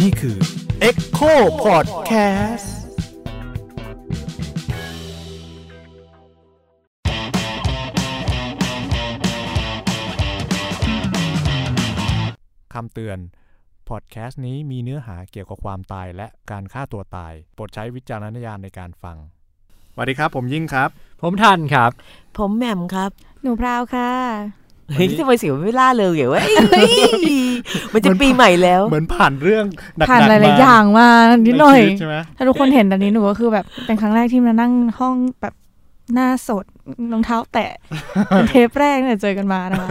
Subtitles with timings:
[0.00, 0.36] นี่คือ
[0.88, 2.68] Echo Podcast
[12.74, 13.18] คำเตือน
[13.88, 19.16] พอดแคสต์นี้มีเนื้อหาเกี่ยวกับความตายและการฆ่าตัวตาย โปรดใช้วิจารณญาณในการฟัง
[19.92, 20.88] สวัสดีครับ ผมยิ่งครับ
[21.22, 21.90] ผมทันครับ
[22.38, 23.10] ผมแหม่มครับ
[23.42, 26.42] หนูพราวค่ะ เฮ้ยทำไมเสียงไม่ล่าเลยเหรอวะ
[26.72, 26.92] เอ้ย
[27.92, 29.64] มันจะปีใหม่แล้ว เหมือนผ่านเรื่อง
[29.98, 31.08] หนักๆผ่านหลายมๆอย่างมา
[31.46, 35.54] นิดหน่อยใชีวิตใช่ไหมถ้าทุกคนเห็นตอนนี้หนูก็คือแบบเป็นครั้งแรกที่มานั่งห้องแบบ
[36.14, 36.64] หน้าสด
[37.12, 37.70] รองเท้าแตะ
[38.28, 39.88] เป็นเทปแรกเนี่ยเจอกันมานะคะ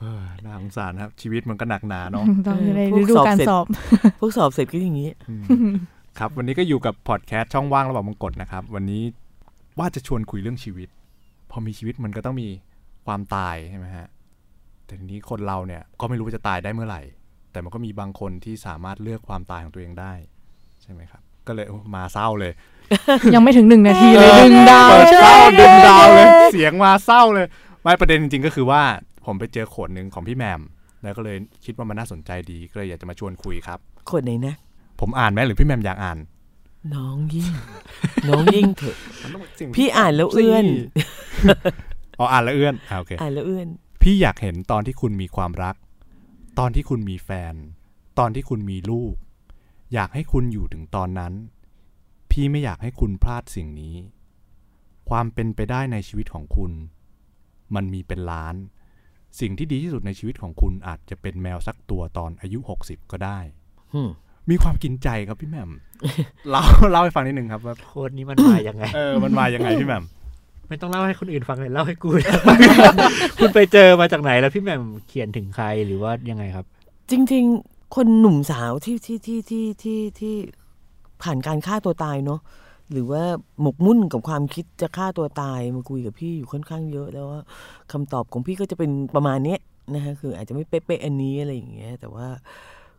[0.00, 3.74] เออน่าสงสารครับ ชีวิตมันก็หนักหนาเนาะตอนอยู่ในพวกฤดูการสสออบบเสร็
[4.12, 5.34] จพวกสอบเสร็จก็อย่างนี้อื
[5.70, 5.72] ม
[6.18, 9.02] ครับ วันนี้ก็อยู่กับพอดแคสต์ช่องว่างระหว่างมงกฎนะครับ วันนี้
[9.78, 10.88] ว่าจะชวนคุยเรื่องชีวิต
[11.50, 12.48] พอมีชีวิตมันก็ต้องมี
[13.06, 14.08] ความตายใช่ไหมฮะ
[14.84, 17.02] แต่ทีนี้คนเราเนี่ยก็ไม่รู้ว่าจะตายได้เมื่อไหร่
[17.52, 20.12] แต่มันก็มีบางคนที่สามารถเลือกความตายของตัวเองได้
[20.82, 22.52] ใช่ไหมครับ ก็เลยโอ้มาเศร้าเลย
[23.34, 27.46] ยังไม่ถึงหนึ่งนาทีเลยดึงดาวเปิดใช่เศร้าไหมดึงดาวเลย เสียงมาเศร้าเลย
[27.82, 28.82] ไม่ประเด็นจริงๆก็คือว่า
[29.26, 30.60] ผมไปเจอโขดหนึ่งของพี่แหมม
[31.02, 33.78] แล้วก็เลยคิดว่ามันน่าสนใจดีก็เลยอยากจะมาชวนคุยครับ
[34.10, 34.54] คนไหนนะ
[35.00, 36.18] ผมอ่านไหมหรือพี่แหมมอยากอ่าน
[36.94, 37.52] น้องยิ่ง
[38.28, 40.66] น้องยิ่งเถอะมันต้องสิ่งพี่อ่านแล้วเอื้อน
[42.20, 43.68] อ๋ออ่านแล้วเอื้อนอ่าโอเคอ่านแล้วเอื้อน
[44.02, 45.76] พี่อยากเห็นตอนที่คุณมีความรัก
[46.58, 47.54] ตอนที่คุณมีแฟน
[48.18, 49.14] ตอนที่คุณมีลูก
[49.94, 51.32] อยากให้คุณอยู่ถึงตอนนั้น
[52.30, 53.96] พี่ไม่อยากให้คุณพลาดสิ่งนี้
[55.10, 56.72] ความเป็นไปได้ในชีวิตของคุณ
[57.74, 58.54] มันมีเป็นล้าน
[59.40, 63.38] สิ่งที่ดีที่สุดในชีวิตของคุณอาจจะเป็นแมวสักตัวตอนอายุ60ก็ได้
[63.94, 64.10] อืม
[64.50, 65.70] มีความกินใจครับพี่แหม่ม
[66.50, 70.04] เล่าเล่าให้ฟังนิดนึงครับว่าโค้ดนี้มันมายังไง เออ มันมายังไงพี่แหม่ม
[70.70, 72.10] ไม่ต้องเล่าให้คนอื่นฟังเลยเล่าให้กู
[73.38, 76.64] คุณไปเจอมาจากไหนแล้วพี่แหม่มเขียนถึงใครหรือว่ายังไงครับ
[77.10, 80.34] จริง ๆ คนหนุ่มสาวที่ที่ที่ที่ที่ที่
[81.22, 82.40] ผ่านการฆ่าตัวตายเนาะ
[82.92, 83.22] หรือว่า
[83.62, 87.40] หมกมุ่นกับความคิดจะฆ่าตัวตายมาคุยกับพี่อยู่ค่อนข้างเยอะ แล้วว่า
[87.92, 89.60] คำตอบของพี่ก็จะเป็นประมาณเนี้ย
[89.94, 92.26] นะฮะคืออาจจะไม่เป๊ะๆอันนี้อะไรอย่างเงี้ยแต่ว่า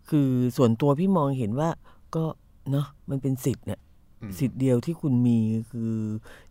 [0.09, 1.69] คือส่วนตัวพี่มองเห็นว่า
[2.15, 2.23] ก็
[2.71, 3.90] เนาะมันเป็นสิทธิ์เนี่ยอืม
[4.39, 5.39] สิทธิ์เดียวที่คุณมี
[5.71, 5.93] คือ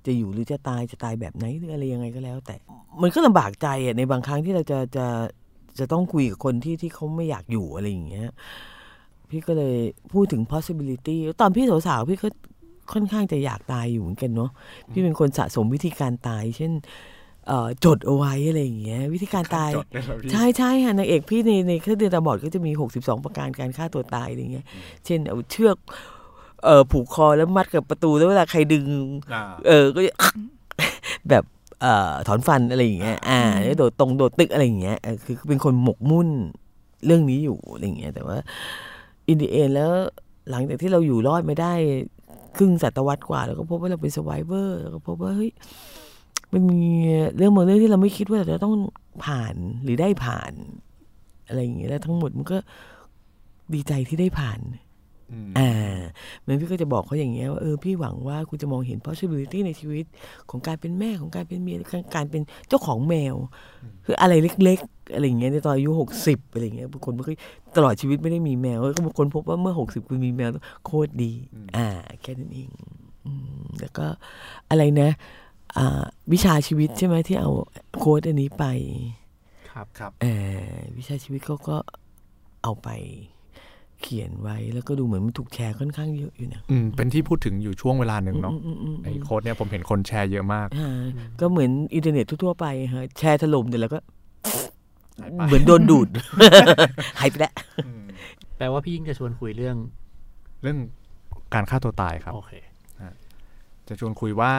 [0.06, 2.54] จะอยู่หรือจะตายจะตายแบบไหนหรืออะไรยังไงก็แล้ว แต่
[3.02, 5.06] มันก็ลำบากใจอะในบางครั้งที่เราจะจะ
[5.78, 8.28] จะต้องคุยกับคนที่ที่เขาไม่อยากอยู่อะไรอย่างเงี้ย
[9.30, 9.76] พี่ก็เลย
[10.12, 12.28] พูดถึง possibility ตอนพี่สาวๆพี่ก็
[12.92, 14.50] ค่อนข้างจะอยากตายอยู่เหมือนกันเนาะ
[14.92, 16.72] พี่เป็นคนสะสมวิธีการตาย เช่น
[17.48, 24.66] เอ่อจดเอาไว้อะไรอย่างเงี้ย วิธีการตายจดได้เหรอพี่ใช่ใช่ค่ะนางเอกพี่ในในเครื่องเดือนตาบอดก็จะมี 62 ประการการฆ่าตัวตายอะไรเงี้ย
[25.04, 25.76] เช่นเอาเชือก
[26.64, 28.86] เอ่อผูกคอแล้วมัดกับประตูแล้วเวลาใครดึง
[29.34, 30.12] อ่าเออก็จะ
[31.30, 31.44] แบบ
[31.80, 36.28] เอ่อถอนฟันอะไรอย่างเงี้ย อ่าแล้วโดดตรงโดดตึกอะไรอย่างเงี้ยเออคือเป็นคนหมกมุ่น
[37.06, 38.36] เรื่องนี้อยู่อะไรอย่างเงี้ย แต่ว่า
[39.28, 39.90] อินดีเอนแล้ว
[40.50, 41.72] หลังจากที่เราอยู่รอดไม่ได้
[42.56, 45.50] ครึ่งศตวรรษกว่าแล้วก็พบว่าเราเป็นสไวเวอร์แล้วก็พบว่าเฮ้ย
[46.52, 46.82] มันมี
[47.36, 48.74] เรื่องบางเรื่องที่เราไม่คิดว่าเราจะต้อง
[49.24, 50.52] ผ่านหรือได้ผ่าน
[51.46, 52.58] อะไรอย่างเงี้ยแล้วทั้งหมดมันก็
[53.74, 54.58] ดีใจที่ได้ผ่าน
[55.32, 55.70] อืมอ่า
[56.40, 60.04] เหมือนพี่ก็จะบอกเขาอย่างเงี้ยว่าเออพี่หวังว่าคุณจะมองเห็น possibility ในชีวิต
[60.50, 63.36] ของการเป็นแม่ของการเป็นเมียของการเป็นเจ้าของแมว
[64.04, 64.32] คืออะไร
[64.64, 67.36] เล็ก ๆ อะไรอย่างเงี้ยในตอนอายุหกสิบอะไรอย่างเงี้ยบางคนไม่เคย
[67.76, 70.50] ตลอดชีวิตไม่ได้มีแมวแล้วก็บางคนพบว่าเมื่อหกสิบคุณมีแมว
[70.84, 71.32] โคตรดี
[71.76, 71.86] อ่า
[72.20, 72.70] แค่นั้นเอง
[73.26, 74.06] อืมแล้วก็
[74.70, 75.10] อะไรนะ
[75.78, 76.02] อ่า
[76.32, 77.50] วิชาชีวิตใช่ไหมที่เอา
[77.98, 78.64] โค้ดอันนี้ไป
[79.70, 80.26] ครับครับเอ
[80.72, 81.76] อวิชาชีวิตเขาก็
[82.62, 82.88] เอาไป
[84.02, 90.90] เขียนไว้แล้วก็ดูเหมือนมันถูกแชร์ค่อนข้างเยอะอยู่นะอืมเป็นที่พูดถึงอยู่ช่วงเวลาหนึ่งเนาะอืมอืมอืมไอ้โค้ดเนี่ยผมเห็นคนแชร์เยอะมากอ่า
[91.40, 93.98] ก็เหมือนอินเทอร์เน็ตทั่วๆไปฮะแชร์ถล่มเดี๋ยวแล้วก็
[95.20, 96.08] หายไปเหมือนโดนดูด
[97.18, 97.52] หายไปแล้ว
[97.86, 98.04] อืม
[98.56, 99.76] แปลว่าพี่ยิ่งจะชวนคุยเรื่อง
[100.62, 100.78] เรื่อง
[101.54, 102.52] การฆ่าตัวตายครับโอเค
[103.88, 104.52] จะชวนคุยว่า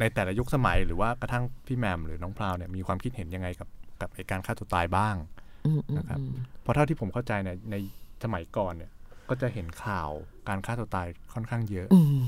[0.00, 3.68] ในแต่ละยุคสมัยหรือว่ากระทั่งพี่แหมมหรือน้องพราวเนี่ยมีความคิดเห็นยังไงกับ
[4.00, 5.14] กับไอ้การฆ่าตัวตายบ้าง
[5.66, 7.74] อืมอืมนะครับอืมเพราะเท่าที่ผมเข้าใจเนี่ยใน
[8.22, 8.90] สมัยก่อนเนี่ย
[9.28, 10.10] ก็จะเห็นข่าว
[10.48, 12.22] การฆ่าตัวตายค่อนข้างเยอะอืม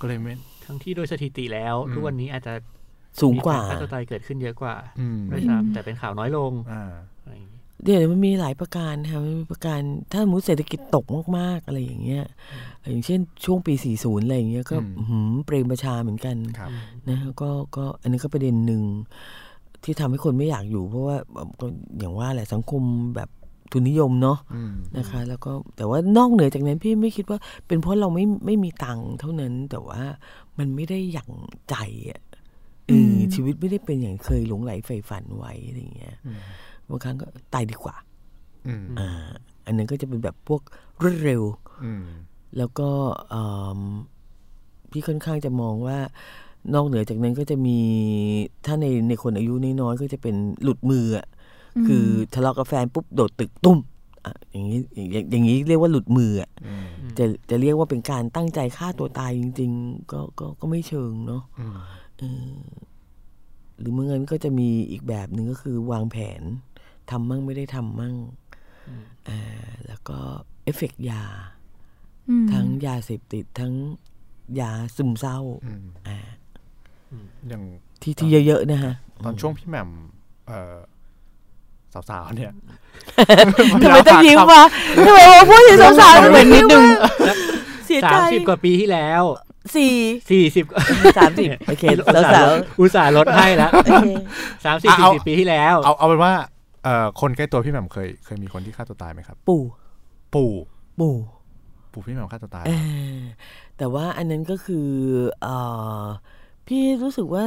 [0.00, 2.54] ก็เลยไม่ทั้งที่โดยสถิติแล้วอืมทุกวันนี้อาจจะ
[3.20, 6.92] สูงกว่ามีรฆ่าตัวตายเกิดขึ้นเยอะกว่าอืมด้วยซ้ำแต่เป็นข่าวน้อยลงอ่า
[7.22, 9.80] อะไรอย่างนี้เดี๋ยวมันมีหลายประการค่ะมันมีประการ
[10.12, 11.04] ถ้าสมมุติเศรษฐกิจตก
[11.38, 12.24] มากๆอะไรอย่างเงี้ย
[12.88, 16.70] อย่างเช่นช่วงปี 40 อะไรอย่างเงี้ยก็อืมอื้อหือเปรมประชาเหมือนกันครับ
[17.08, 18.82] นะฮะก็ก็อันนี้ก็ประเด็นหนึ่ง
[19.84, 21.16] ที่ทำให้คนไม่อยากอยู่เพราะว่า
[21.60, 21.66] ก็
[21.98, 22.82] อย่างว่าแหละสังคม
[23.16, 23.28] แบบ
[23.72, 30.00] ทุนนิยมเนาะอืมนะคะ แล้วก็แต่ว่านอกเหนือจากนั้นพี่ไม่คิดว่า เป็นเพราะเราไม่ไม่มีตังค์เท่านั้น แต่ว่า
[30.58, 31.30] มันไม่ได้อย่าง
[31.70, 31.76] ใจ
[32.10, 32.20] อะ
[32.88, 36.40] เอออชีวิตไม่ได้เป็นอย่างเคยหลงไหลใฝ่ฝันไว้อะไรอย่างเงี้ยอืม
[36.88, 37.96] บางครั้งก็ตายดีกว่า
[38.66, 39.08] อืมอ่า
[39.66, 40.62] อันนั้นก็จะเป็นแบบพวก
[41.02, 41.42] รวดเร็ว
[41.84, 42.04] อืม
[42.56, 42.88] แล้วก็
[43.32, 43.42] อื
[43.78, 43.80] ม
[44.90, 45.98] พี่ค่อนข้างจะมองว่า
[46.74, 47.78] นอกเหนือจากนั้นก็จะมี
[48.66, 51.26] ถ้าในในคนอายุน้อยๆก็จะเป็นหลุดมืออะ
[51.86, 53.78] คือทะเลาะกับแฟนปุ๊บโดดตึกตุ้ม
[54.24, 56.86] อะอย่างนี้อย่างอย่างนี้เรียกว่าหลุดมืออะอืม
[57.18, 61.78] จะจะเรียกว่าเป็นการตั้งใจฆ่าตัวตายจริง ๆ ก็ก็ก็ไม่เชิงเนาะอืม
[62.18, 62.22] เอ
[62.52, 62.56] อ
[63.78, 66.42] หรือเมื่องั้นก็จะมีอีกแบบหนึ่งก็คือวางแผน
[67.10, 68.16] ทำมั่งไม่ได้ทำมั่ง
[69.28, 70.18] อ่าแล้วก็
[70.64, 71.22] เอฟเฟกต์ยา
[72.28, 73.72] อืมทั้งยาเสพติดทั้ง
[74.60, 76.18] ยาซึมเศร้าอืมอ่า
[77.48, 77.62] อย่าง
[78.02, 79.90] ที่ที่เยอะๆนะฮะ ตอนช่วงพี่แหม่ม
[80.46, 80.76] เอ่อ
[82.10, 82.52] สาวๆเนี่ย
[83.82, 84.62] ทำไมต้องยิ้มวะ
[85.06, 86.84] ทำไมมาพูดถึงสาวๆเหมือนนิดนึง
[87.86, 89.22] เสียใจสามสิบกว่าปีที่แล้ว
[89.74, 89.94] สี่
[90.30, 90.66] สี่สิบ
[91.18, 93.92] สามสิบโอเคอุตส่าสาวห์ลดอุตส่าห์ลดให้แล้วๆโอเค
[94.64, 96.32] สามสิบอะสี่เอาสิบปีที่แล้ว เอาเอาเป็นว่า
[96.84, 99.62] เอ่อคนใกล้ตัวพี่แหม่มเคย เคยมีคนที่ฆ่าตัวตายไหมครับ ปู่
[100.34, 100.52] ปู่
[101.00, 101.16] ปู่
[101.92, 102.72] ปู่พี่แหม่มฆ่าตัวตายเอ
[103.18, 103.20] อ
[103.78, 104.88] แต่ว่าอันนั้นก็คือ
[105.42, 105.46] เอ
[106.02, 106.04] อ
[106.66, 107.44] พี่รู้สึกว่า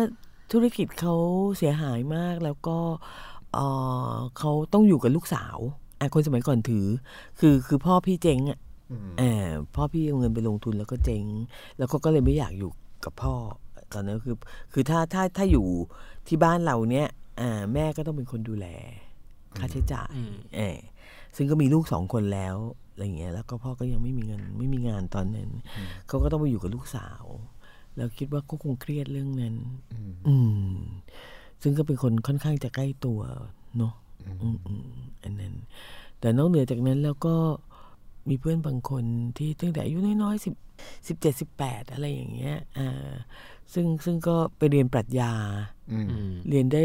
[0.51, 1.15] ธุรกิจเขา
[1.57, 3.30] เสียหายมากแล้วก็เออ
[4.37, 5.57] เขาต้องอยู่กับลูกสาว
[5.99, 6.85] อะคนสมัยก่อนถือ
[7.39, 8.59] คือคือพ่อพี่เจ๊งอะ
[9.09, 11.25] มเออพ่อพี่เอาเงินไปลงทุนแล้วก็เจ๊ง
[11.77, 12.71] แล้วเขาก็เลยไม่อยากอยู่
[13.05, 13.35] กับพ่อ
[13.93, 14.35] ตอนนั้นคือ
[14.73, 15.65] คือถ้าถ้าถ้าอยู่
[16.27, 17.07] ที่บ้านเราเนี้ย
[17.41, 18.67] อ่าแม่ก็ต้องเป็นคนดูแล
[19.57, 20.77] ค่าใช้จ่ายอืมเออ
[21.35, 22.55] ซึ่งก็มีลูกสองคนแล้ว
[22.91, 25.49] อะไรเงี้ย แล้วก็พ่อก็ยังไม่มีเงินไม่มีงานตอนนั้น
[26.07, 27.23] เขาก็ต้องไปอยู่กับลูกสาว
[27.95, 29.55] แล้วคิดว่าก็คงเครียดเรื่องนั้น
[29.91, 30.35] อืมอื
[30.73, 30.77] ม
[31.61, 33.19] ซึ่งก็เป็นคนค่อนข้างจะใกล้ตัว
[33.77, 33.93] เนาะ
[34.25, 34.91] อืมอืม
[35.23, 35.53] อันนั้น
[36.19, 37.35] แต่นอกเหนือจากนั้นแล้วก็
[38.29, 39.03] มีเพื่อนบางคน
[39.37, 40.53] ที่ตั้งแต่อายุน้อยๆสิบ
[41.07, 43.11] สิบเจ็ดสิบแปดอะไรอย่างเงี้ยอ่า
[43.73, 45.33] ซึ่งซึ่งก็ไปเรียนปรัชญา
[45.91, 46.83] อืมอืมเรียนได้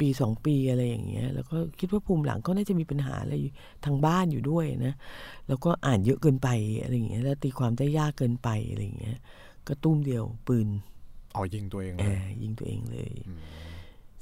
[0.00, 3.52] ปีสองปีอะไรอย่างเงี้ย แล้วก็คิดว่าภูมิหลังก็น่าจะมีปัญหาอะไรอยู่
[3.84, 4.94] ทางบ้านอยู่ด้วยนะ
[5.48, 6.48] แล้วก็อ่านเยอะเกินไป
[6.82, 9.18] อะไรอย่างเงี้ย แล้วตีความได้ยากเกินไปอะไรอย่างเงี้ย
[9.66, 10.68] ก็ตุ้มเดียวปืน
[11.34, 13.10] เอายิงตัวเองเอเลยอยิงตัวเองเลย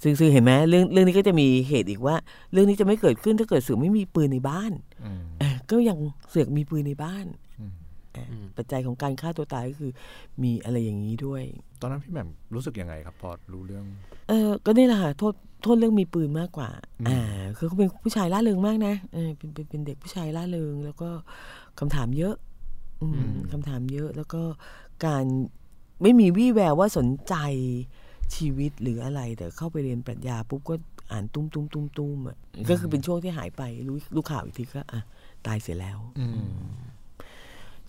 [0.02, 2.16] ซึ่งซึ่งเห็นไหมเรื่องเรื่องนี้ก็จะมีเหตุอีกว่า
[2.52, 4.72] เรื่องนี้จะไม่เกิดขึ้นถ้าเกิดเสือกไม่มีปืนในบ้าน
[5.04, 5.98] อืมเออก็ยัง
[6.30, 7.26] เสือกมีปืนในบ้าน
[7.60, 7.72] อืม
[8.12, 9.92] เออปัจจัยของการฆ่าตัวตายก็คือ
[10.42, 11.42] มีอะไรอย่างนี้ด้วย
[11.80, 13.84] ตอนนั้นพี่แหม่มรู้สึกยังไงครับ พอรู้เรื่อง
[14.28, 17.20] เออก็นี่แหละค่ะโทษโทษเรื่องมีปืนมากกว่าอืมอ่า
[17.56, 21.08] คือเขาเป็นผู้ชายล่าเริงมากนะเออเป็นเป็นเป็นเด็กผู้ชายล่าเริง แล้วก็
[21.78, 22.34] คำถามเยอะ
[23.02, 24.42] อืมคำถามเยอะ แล้วก็
[25.06, 25.24] การ
[26.02, 27.34] ไม่มีวี่แววว่าสนใจ
[28.36, 30.74] ชีวิตหรืออะไร แต่เข้าไปเรียนปรัชญาปุ๊บก็
[31.12, 32.36] อ่านตุ้มตุ้มตุ้มตุ้มอะ
[32.70, 35.00] ก็คือเป็นช่วงที่หายไปรู้รู้ข่าวอีกทีก็อะ
[35.46, 36.38] ตายเสียแล้วอืม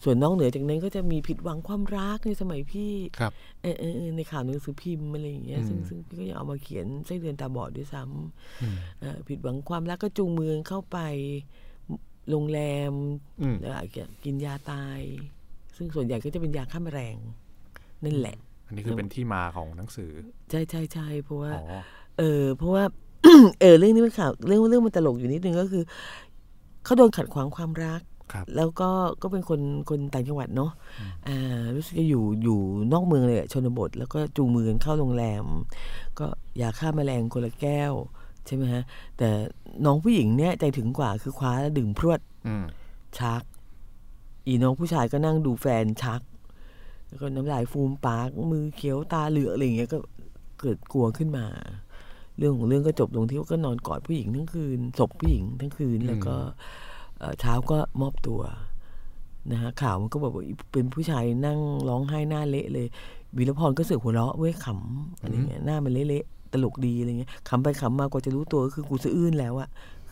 [0.04, 3.32] ส่วนนอกเหนือจากนั้นก็จะมีผิดหวังความรักในสมัยพี่ครับ
[3.62, 8.02] เออเออเออในข่าวหนังสือพิมพ์อะไรอย่างเงี้ยอืมซึ่งซึ่งพี่ก็ยังเอามาเขียนไส้เดือนตาบอดด้วยซ้
[8.62, 10.98] อืมำเอ่อผิดหวังความรักก็จูงมือเข้าไป
[12.30, 12.60] โรงแร
[12.92, 12.94] ม
[13.42, 13.72] อืมแล้ว
[14.24, 15.00] กินยาตาย
[15.78, 17.18] ซึ่งส่วนใหญ่ก็จะเป็นยาฆ่าแมลง
[18.04, 18.38] นั่นแหละ
[18.70, 20.12] อันนี้คือเป็นที่มาของหนังสือ
[20.50, 21.66] ใช่ใช่ใช่เพราะว่าอ๋อ
[22.20, 22.84] เออเพราะว่า
[23.62, 25.84] เออเรื่องนี้เป็นข่าวเรื่องเรื่องมันตลกอยู่นิดนึงก็คือ
[26.84, 28.02] เขาโดนขัดขวางความรัก
[28.34, 28.90] ครับแล้วก็
[29.22, 30.72] ก็เป็นคนคนต่างจังหวัดเนาะ
[31.28, 32.60] อ่ารู้สึกจะอยู่อยู่
[32.94, 35.46] นอกเมืองเลยอะชนบท แล้วก็จูงมือกันเข้าโรงแรม
[36.20, 36.28] ก็
[36.62, 37.94] ยาฆ่าแมลงคนละแก้ว
[38.46, 38.84] ใช่ไหมฮะ
[39.18, 39.30] แต่
[39.86, 42.66] น้องผู้หญิงเนี่ยใจถึงกว่าคือคว้าแล้วดึงพรวดอืม
[43.20, 43.44] ชัก
[44.46, 46.22] อีน้องผู้ชายก็นั่งดูแฟนชัก
[47.10, 49.98] แล้วก็น้ำลายฟูมปาก มือเขียวตาเหลือกอะไรอย่างเงี้ยก็
[50.60, 51.46] เกิดกลัวขึ้นมา
[52.38, 56.36] เรื่องของเรื่องก็จบลงที่ว่าก็นอนกอดผู้หญิงทั้งคืนศพผู้หญิงทั้งคืนแล้วก็
[57.20, 58.42] เอ่อเช้าก็มอบตัว
[59.52, 62.88] นะฮะข่าวมันก็บอกว่าเป็นผู้ชายนั่งร้องไห้หน้าเละเลย
[63.38, 69.70] วีรพรก็เสือกหัวเราะเว้ยขำอะไรเงี้ยหน้ามันเละๆตลกดีอะไรเงี้ยขำไปขำมากว่าจะรู้ตัวก็คือกูสะอื้นแล้วอะ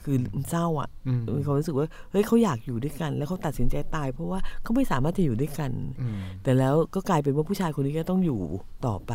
[0.07, 5.71] คือมันเศร้าอะอืมมีความรู้สึกว่าเฮ้ยเขาอยากอยู่ด้วยกัน แล้วเขาตัดสินใจตาย เพราะว่าเขาไม่สามารถจะอยู่ด้วยกัน
[6.01, 8.39] อืมแต่แล้วก็กลายเป็นว่าผู้ชายคนนี้ก็ต้องอยู่
[8.85, 9.13] ต่อไป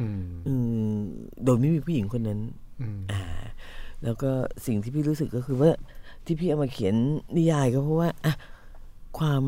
[0.00, 0.54] อืมอื
[0.90, 0.96] ม
[1.44, 2.40] โดยไม่มีผู้หญิงคนนั้น
[2.80, 3.22] อืมอ่า
[4.04, 4.30] แล้วก็
[4.66, 5.70] สิ่งที่พี่รู้สึกก็คือว่า
[6.24, 6.94] ที่พี่เอามาเขียน
[7.36, 8.34] นิยายก็เพราะว่าอะ
[9.18, 9.42] ความ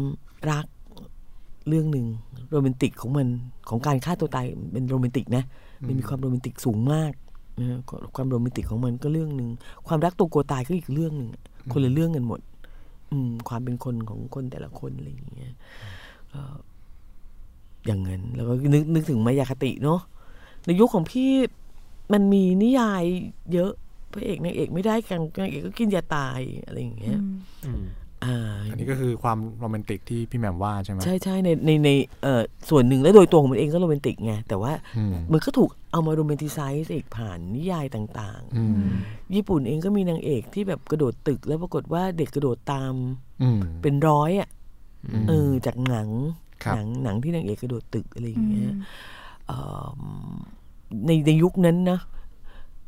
[0.51, 0.67] รัก
[1.69, 2.07] เรื่องหนึ่ง
[2.51, 3.27] โรแมนติกของมัน
[3.69, 5.45] ของการฆ่าตัวตายเป็นโรแมนติกนะ
[5.87, 7.13] มันมีความโรแมนติกสูงมาก
[7.59, 7.79] นะฮะ
[8.15, 9.49] ความโรแมนติกของมันก็เรื่องหนึ่ง
[9.87, 11.31] ความรักตัวกลัวตายก็อีกเรื่องหนึ่ง
[11.73, 12.41] คนละเรื่องกันหมด
[13.11, 15.55] อืม ความเป็นคนของคนแต่ละคนอะไรอย่างเงี้ย
[16.33, 16.43] ก็
[17.87, 20.01] อย่างนั้น แล้วก็นึกนึกถึงมายาคติเนาะ
[20.65, 21.31] ในยุคของพี่
[22.13, 23.05] มันมีนิยาย
[23.53, 23.73] เยอะ
[24.13, 27.19] พระเอกนางเอกไม่ได้กันนางเอกก็กินยาตายอะไรอย่างเงี้ย
[28.25, 31.91] อืมอืมอ่าอันนี้ก็คือความโรแมนติกที่พี่แหม่มว่าใช่ไหมใช่ใช่ในในใน
[32.23, 42.93] เอ่อส่วนหนึ่งแล้วโดยตัวของมันเองก็โรแมนติกไงแต่ว่าอืมมันก็ถูกเอามา romanticize อีกผ่านนิยายต่างอืมๆญี่ปุ่นเองก็มีนางเอกที่แบบกระโดดตึกแล้วปรากฏว่าเด็กกระโดดตาม
[43.43, 44.49] อืมเป็นร้อยอะ
[45.23, 46.09] มเออจากหนัง
[46.65, 48.73] ครับหนังหนังที่นางเอกกระโดดตึกอะไรอย่างเงี้ย
[49.47, 49.61] เอิ่
[50.01, 50.03] ม
[51.07, 52.01] ในในยุคนั้นนะ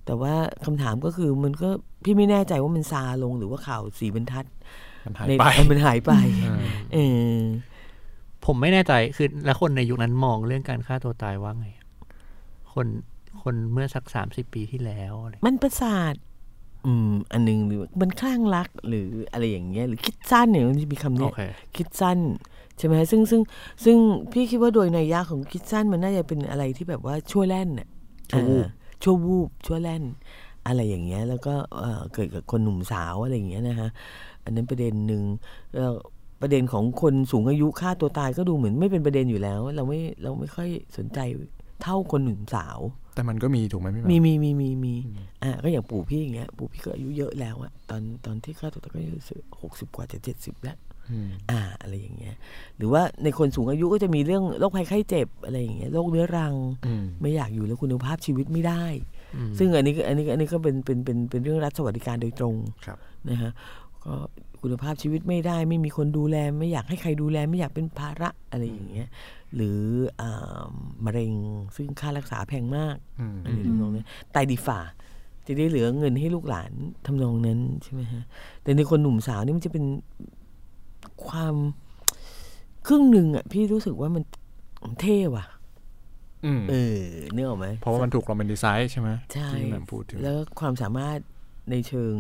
[0.07, 0.35] แต่ว่า
[0.65, 1.69] คำถามก็คือมันก็
[2.05, 4.45] พี่ไม่แน่ใจว่ามันซาลงหรือว่าข่าวสีบรรทัด
[5.05, 6.99] มันหายในไปมันหายไปเออเอ
[7.37, 7.41] อ
[8.45, 11.67] ผมไม่แน่ใจคือแล้วคนในยุคนั้นมองเรื่องการฆ่าตัวตายว่าไง
[12.73, 12.87] คน
[13.43, 16.15] คนเมื่อสักสามสิบปีที่แล้วอะไรมันประสาท
[16.87, 21.43] อืม อันหนึงหรือมันคลั่งรักหรืออะไรอย่างเงี้ย หรือคิดสั้นเนี่ยมันจะมีคำโอเนี้ยเค
[21.77, 22.19] คิดสั้น
[22.79, 23.43] ใช่ไหมซึ่งซึ่ง
[23.85, 23.97] ซึ่ง
[24.33, 27.89] พี่คิดว่าโดยนัยยะของคิดสั้นมันน่าจะเป็นอะไรที่แบบว่าชั่วแล่นน่ะ
[28.31, 28.71] ชั่ววูบอ่า
[29.03, 30.03] ชั่ววูบชั่วแล่น
[30.67, 33.91] อะไรอย่างเงี้ย แล้วก็เอ่อเกิดกับคนหนุ่มสาวอะไรอย่างเงี้ยนะฮะ
[34.45, 35.23] อันนั้นประเด็นหนึ่ง
[35.75, 35.93] แล้ว
[36.43, 41.19] ประเด็นของคนสูงอายุฆ่าตัวตายก็ดูเหมือนไม่เป็นประเด็นอยู่แล้ว เราไม่เราไม่ค่อยสนใจ
[41.83, 42.79] เท่าคนหนุ่มสาว
[43.15, 44.95] แต่มันก็มีถูกไหมพี่แหม่มีมมีมีมีมี
[45.43, 49.17] อ่าก็อย่างปู่พี่อย่างเงี้ยปู่พี่ก็อายุเยอะแล้วอะตอนตอนที่ฆ่าตัวตายก็อายุ
[49.63, 50.79] หกสิบกว่าจะเจ็ดสิบแล้ว
[51.11, 52.37] อืมอ่าอะไรอย่างเงี้ย
[52.77, 56.55] หรือว่าในคนสูงอายุก็จะมีเรื่องโรคภัยไข้เจ็บอะไรอย่างเงี้ยโรคเรื้อรัง
[56.87, 58.85] อืมไม่อยากอยู่แล้วคุณภาพชีวิตไม่ได้
[59.37, 62.55] อืมซึ่งอันนี้ก็อันนี้อันนี้ก็เป็นเป็นเป็นเป็นเรื่องรัฐสวัสดิการโดยตรง
[62.87, 62.99] ครับ
[63.31, 63.51] นะฮะ
[64.05, 64.15] ก็
[64.63, 69.09] คุณภาพชีวิตไม่ได้ ไม่มีคนดูแลไม่อยากให้ใครดูแล ไม่อยากเป็นภาระอะไรอย่างเงี้ย
[69.55, 69.81] หรือ
[70.21, 70.61] อ่า
[71.05, 71.35] มะเร็ง
[71.77, 74.81] ซึ่งค่ารักษาแพงมากอืมอันนี้ทำนองนั้นตายดีฝ่า
[75.47, 76.73] จะได้เหลือเงินให้ลูกหลาน
[77.07, 78.23] ทำนองนั้นใช่ไหมฮะ
[78.63, 79.85] แต่ในคนหนุ่มสาวนี่มันจะเป็น
[81.27, 81.55] ความ
[82.87, 84.23] ครึ่งหนึ่งอะพี่รู้สึกว่ามัน
[85.01, 85.47] เท่ว่ะ
[86.45, 86.99] อืมเออ
[87.33, 91.19] เนื้อออกไหมเพราะว่ามันถูกโรแมนติไซส์ใช่ไหมใช่ที่พี่แหม่มพูดถึงแล้วความสามารถ
[91.71, 92.15] ในเชิง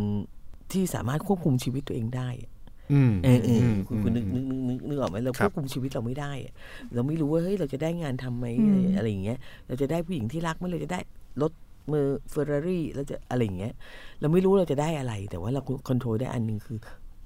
[0.74, 2.50] ที่สามารถควบคุมชีวิตตัวเองได้อะ
[2.92, 6.52] อืมเออเออมคุณคุณนึกนึกนึกนึกนึกออกไหมเราครัควบบคุมชีวิตเราไม่ได้อะ
[6.94, 11.00] เราไม่รู้ว่าเฮ้ยเราจะได้งานทำไหมอืมอะไรอย่างเงี้ย เราจะได้ผู้หญิงที่รักไหมเราจะได้
[11.42, 11.52] รถ
[11.92, 13.72] มือเฟอร์รารี่เราจะอะไรอย่างเงี้ย
[14.20, 16.78] เราไม่รู้เราจะได้อะไร แต่ว่าเรา control ได้อันหนึ่งคือ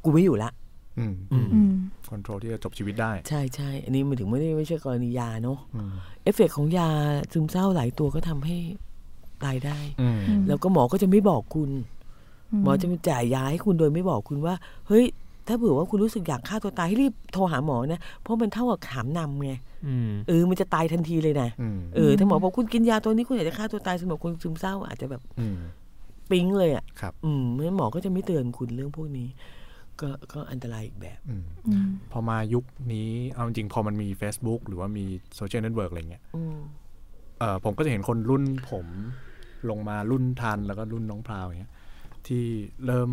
[0.04, 0.50] กูไม่อยู่ละ
[0.98, 1.72] อืมอืมอืม
[2.10, 6.88] control ที่จะจบชีวิตได้ ใช่ใช่อันนี้มันถึงไม่ได้ไม่ใช่กรณียาเนาะอืมเอฟเฟกต์ของยา
[7.32, 8.56] ซึมเศร้าหลายตัวก็ทำให้
[9.44, 11.70] ตายได้อืมมแล้วก็หมอก็จะไม่บอกคุณ
[12.62, 14.54] หมอจะมาจ่ายยาให้คุณโดยไม่บอกคุณว่า
[14.88, 15.04] เฮ้ย
[15.46, 19.52] ถ้าเผื่อว่าคุณรู้สึกอยากฆ่าตัวตายให้รีบโทรหาหมอนะ เพราะมันเท่ากับถามนำไง
[19.86, 25.58] อืมเออมันจะตายทันทีเลยนะอืมเออถ้าหมอบอกคุณกินยาตัวนี้คุณอยากจะฆ่าตัวตายสำหรับคนซึมเศร้า อาจจะแบบอืม
[26.30, 29.28] ปิ๊งเลยอะครับ อืมเพราะฉะนั้นหมอก็จะไม่เตือนคุณเรื่องพวกนี้
[30.00, 35.04] ก็ก็อันตรายอีกแบบอืมอืมพอมายุคนี้เอาจริงๆพอมันมี Facebook หรือว่ามี
[35.36, 36.56] โซเชียลเน็ตเวิร์กอะไรเงี้ยอืม
[37.38, 38.86] เออผมก็จะเห็นคนรุ่นผม
[39.70, 41.72] ลงมารุ่นทันแล้วก็รุ่นน้องพราวอย่างเงี้ย
[42.28, 42.44] ที่
[42.86, 43.10] เริ่ม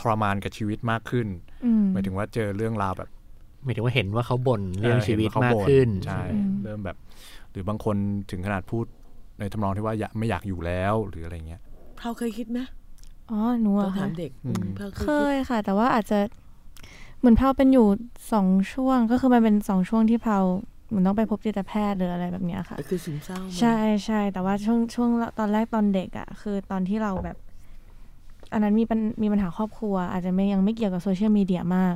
[0.00, 1.26] ทรมานกับชีวิตมากขึ้น
[1.64, 3.08] อืมหมายถึงว่าเจอเรื่องราวแบบ
[3.64, 6.96] หมายถึงว่าเห็นว่าเขาบ่นเรื่องชีวิตเห็นมากเขบ่ขึ้นใช่อืมเริ่มแบบ
[7.50, 7.96] หรือบางคน
[8.30, 8.84] ถึงขนาดพูด
[9.38, 11.62] ในทำนองที่ว่าอยากไม่อยากอยู่แล้วหรืออะไรเงี้ย
[12.00, 12.58] เราเคยคิดไหม
[13.30, 16.18] อ๋อหนูต้อะองถาค่ะมเด็กอืมอืมเราเคเคยคิดยค่ะ แต่ว่าอาจจะ
[17.18, 17.86] เหมือนเพาเป็นอยู่
[18.32, 20.38] สองช่วงก็คือมันเป็นสองช่วงที่เพา
[20.88, 27.36] เหมือนต้องไปพบจิตแพทย์หรืออะไรแบบเนี้ยค่ะคือซึมเศร้าไหมใช่ใช่แต่ว่าช่วงช่วงตอนแรกตอนเด็กอะ่ะคือตอนที่เราแบบ
[28.52, 31.94] อันนั้นมีปัญมีปัญหาครอบครัว อาจจะไม่ยังไม่เกี่ยวกับโซเชียลมีเดียมาก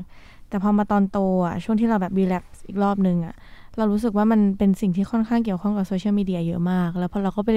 [0.48, 3.34] แต่พอมาตอนโตอะ่ะช่วงที่เราแบบ relapse อีกรอบนึงอะ่ะ
[3.76, 7.48] เรารู้สึกว่ามันเป็นสิ่งที่ค่อนข้างเกี่ยวข้องกับโซเชียลมีเดียเยอะมาก แล้วพอเราก็ไป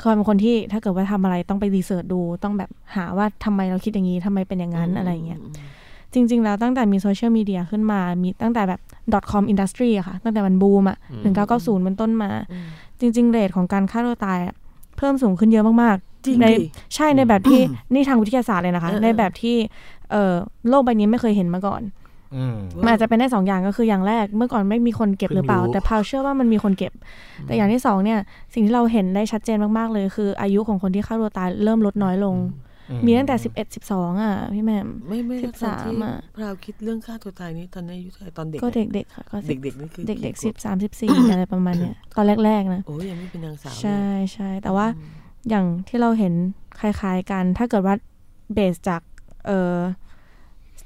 [0.00, 5.44] คือเป็นคนที่ถ้าเกิดว่าทำอะไรต้องไป research ดู ต้องแบบหาว่าทำไมเราคิดอย่างนี้ทำไมเป็นอย่างนั้นอะไรอย่างเงี้ยม
[6.14, 8.80] จริง ๆ แล้วตั้งแต่มีโซเชียลมีเดียขึ้นมา มีตั้งแต่แบบ
[9.30, 12.66] .com industry อะค่ะ ตั้งแต่มันบูมอะอืมหนึ่งเก้าเก้าศูนย์เป็นต้นมาอืม
[13.00, 14.54] จริง ๆ เรทของการฆ่าตัวตายอะ
[14.96, 17.60] เพิ่มสูงขึ้นเยอะมาก จริงๆในดิใช่ในแบบที่
[17.94, 19.56] นี่ทางวิทยาศาสตร์เลยนะคะเออเออในแบบที่
[20.10, 20.34] เอ่อ
[20.68, 21.82] โลกใบนี้ไม่เคยเห็นมาก่อน
[22.36, 26.92] อืมมันอาจจะเป็นได้สองอย่างก็คืออย่างแรกเมื่อก่อนไม่มีคนเก็บหรือเปล่าเพิ่งรู้แต่พาวเชื่อว่ามันมีคนเก็บ
[27.46, 28.18] แต่อย่างที่สองเนี่ย
[28.54, 32.36] สิ่งที่เราเห็นได้ชัดเจนมากๆเลย คือ อายุของคนที่ฆ่าตัวตายเริ่มลดน้อยลง
[33.06, 44.02] มีตั้งแต่สิบเอ็ดสิบสองอะพี่แหม่มไม่ไม่สิบสามตอนที่อะเราคิดเรื่องฆ่าตัวตายนี้ตอนนี้อายุเท่าไหร่ตอนเด็กก็อะเด็กๆค่ะก็เด็กๆนี่คือเด็กๆขสิวบสามสิบสี่อะไรประมาณเนี้ยตอนแรกๆนะโอ้ยยังไม่เป็นนางสาวเลยใช่
[44.32, 44.86] ใช่แต่ว่า
[45.48, 46.34] อย่างที่เราเห็น
[46.80, 47.94] คล้ายๆกัน ถ้าเกิดว่า
[48.54, 49.02] เบสจาก
[49.46, 49.76] เอ่อ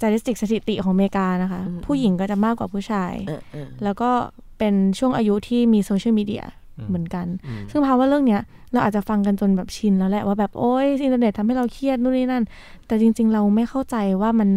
[0.01, 4.11] สถิติสถิติของอเมริกานะคะ ผู้หญิงก็จะมากกว่าผู้ชายเออเออแล้วก็
[4.59, 6.45] เป็นช่วงอายุที่มีโซเชียลมีเดีย
[6.89, 12.45] เหมือนกันอืมซึ่งภาวะเรื่องเนี้ย เราอาจจะฟังกันจนแบบชินแล้วแหละว่าแบบโอ๊ยอินเทอร์เน็ตทำให้เราเครียดนู่นนี่นั่น
[12.87, 14.49] แต่จริง ๆ เราไม่เข้าใจว่ามัน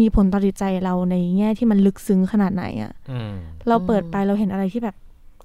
[0.00, 3.32] มีผลต่อจิตใจเราในแง่ที่มันลึกซึ้งขนาดไหนอะอืม
[3.68, 4.96] เราเปิดไปเราเห็นอะไรที่แบบ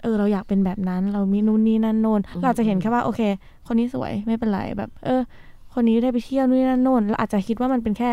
[0.01, 3.22] เออเราอยากเป็นแบบนั้น เรามีนู่นนี่นั่นโน่นเราอาจจะเห็นแค่ว่าโอเค
[3.68, 5.22] คนนี้สวยไม่เป็นไรแบบ เออ
[5.74, 8.10] คนนี้ได้ไปเที่ยวนู่นนี่นั่นโน่นเราอาจจะคิดว่ามันเป็นแค่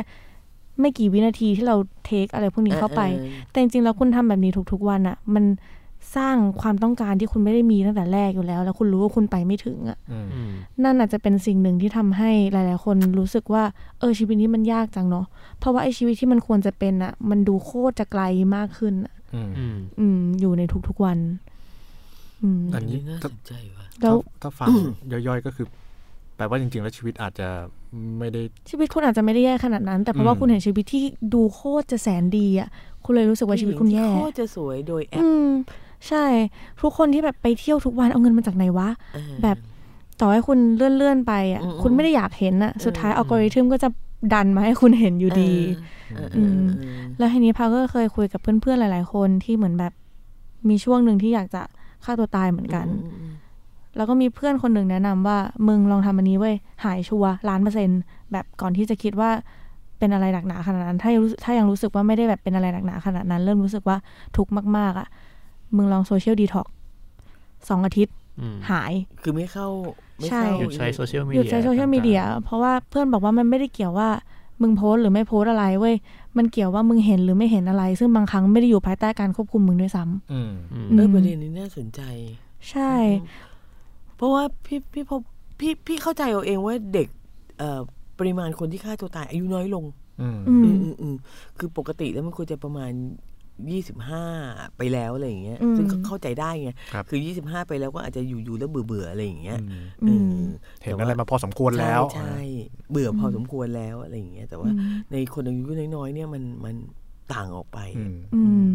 [0.80, 5.44] ไม่กี่วินาทีที่เราเทคอะไรพวกนี้เข้าไปออแต่จริงๆแล้วคุณทำแบบนี้ทุกๆวันอะมัน
[6.16, 10.50] สร้างความต้องการที่คุณไม่ได้มีตั้งแต่แรกอยู่แล้ว แล้วคุณรู้ว่าคุณไปไม่ถึงอะอืมอืม
[10.84, 13.64] นั่นอาจจะเป็นสิ่งหนึ่งที่ทำให้หลาย ๆ คนรู้สึกว่า
[13.98, 15.26] เออชีวิตนี้มันยากจังเนาะ
[15.58, 18.22] เพราะว่าไอ้ชีวิตที่มันควรจะเป็นอะมันดูโคตรจะไกล
[18.56, 21.18] มากขึ้นอะอืมอืมอืมอยู่ในทุกๆวัน
[22.44, 24.68] อืมอันนี้น่าถ้าสนใจว่ะแล้วถ้าฟัง
[25.12, 25.66] ย่อยๆก็คือ
[26.36, 27.48] แปลว่าจริง ๆ แล้วชีวิตอาจจะ
[28.18, 32.68] ไม่ได้ ชีวิตคุณอาจจะไม่ได้แย่ขนาดนั้น แต่เพราะว่าอืมคุณเห็นชีวิตที่ดูโคตรจะแสนดีอะ
[33.04, 35.48] คุณเลยรู้สึกว่าชีวิตคุณแย่โคตรจะสวยโดยแอปอืม
[36.08, 36.24] ใช่
[36.82, 39.58] ทุกคนที่แบบไปเที่ยวทุกวันเอาเงินมาจากไหนวะเออแบบ
[40.20, 43.88] ต่อให้คุณเลื่อนๆไปอะอืมคุณไม่ได้อยากเห็นอะ สุดท้ายอืมอัลกอริทึมก็จะ
[44.32, 45.52] ดันมาให้คุณเห็นอยู่ดี
[46.14, 49.92] เออเออือมเออแล้วทีนี้พาวก็เคยคุยกับเพื่อนๆหลาย ๆ คนที่เหมือนแบบ
[50.68, 51.62] มีช่วงหนึ่งที่อยากจะ
[52.04, 53.32] ฆ่าตัวตายเหมือนกันอืมอืม
[53.96, 58.00] แล้วก็มีเพื่อนคนหนึ่งแนะนำว่า มึงลองทำอันนี้เว้ย หายชัวร์ล้านเปอร์เซ็นต์
[58.32, 59.30] แบบก่อนที่จะคิดว่า
[59.98, 63.96] เป็นอะไรหนักหนาขนาดนั้น ถ้ายังรู้สึกถ้ายังรู้สึกว่าไม่ได้แบบเป็นอะไรหนักหนาขนาดนั้น เริ่มรู้สึกว่า
[64.36, 65.08] ทุกข์มาก ๆอะ
[65.76, 66.66] มึงลอง social detox
[67.68, 68.92] สองอาทิตย์อืมหาย
[69.22, 69.68] คือไม่เข้า
[70.18, 74.08] ไม่ใช่เข้าหยุดใช้โซเชียลมีเดียยุดใช้โซเชียลมีเดีย เพราะว่าเพื่อนบอกว่ามันไม่ได้เกี่ยวว่า
[74.62, 75.94] มึงโพสต์หรือไม่โพสต์อะไรเว้ย
[76.36, 82.00] มันเกี่ยวว่ามึงเห็นหรือไม่เห็นอะไร ซึ่งบางครั้งไม่ได้อยู่ภายใต้การควบคุมมึงด้วยซ้ำอืมอืมเออมประเด็นนี้น่าสนใจ
[82.70, 82.92] ใช่
[84.16, 85.20] เพราะว่าพี่พี่พบ
[85.60, 87.08] พี่พี่เข้าใจเอาเองว่าเด็ก
[87.58, 87.80] เอ่อ
[88.18, 89.84] ปริมาณคนที่ฆ่าตัวตายอายุน้อยลง
[90.20, 91.14] อืมอืมอืมอืมอืม
[91.58, 92.92] คือปกติแล้วมันควรจะประมาณ
[93.70, 94.24] ยี่สิบห้า
[94.76, 100.46] ไปแล้วอะไรอย่างเงี้ยอืมซึ่งก็เข้าใจได้ไงครับคือยี่สิบห้าไปแล้วก็อาจจะอยู่ๆแล้วเบื่อๆอะไรอย่างเงี้ยอืมอืมเออ
[100.82, 102.38] เห็นอะไรมาพอสมควรแล้วใช่ใช่
[102.90, 104.80] เบื่อพอสมควรแล้วอะไรอย่างเงี้ยแต่ว่าอืม
[105.12, 105.62] ในคนอายุ
[105.96, 106.76] น้อยๆเนี่ยมันมัน
[107.34, 108.66] ต่างออกไปอืมอืม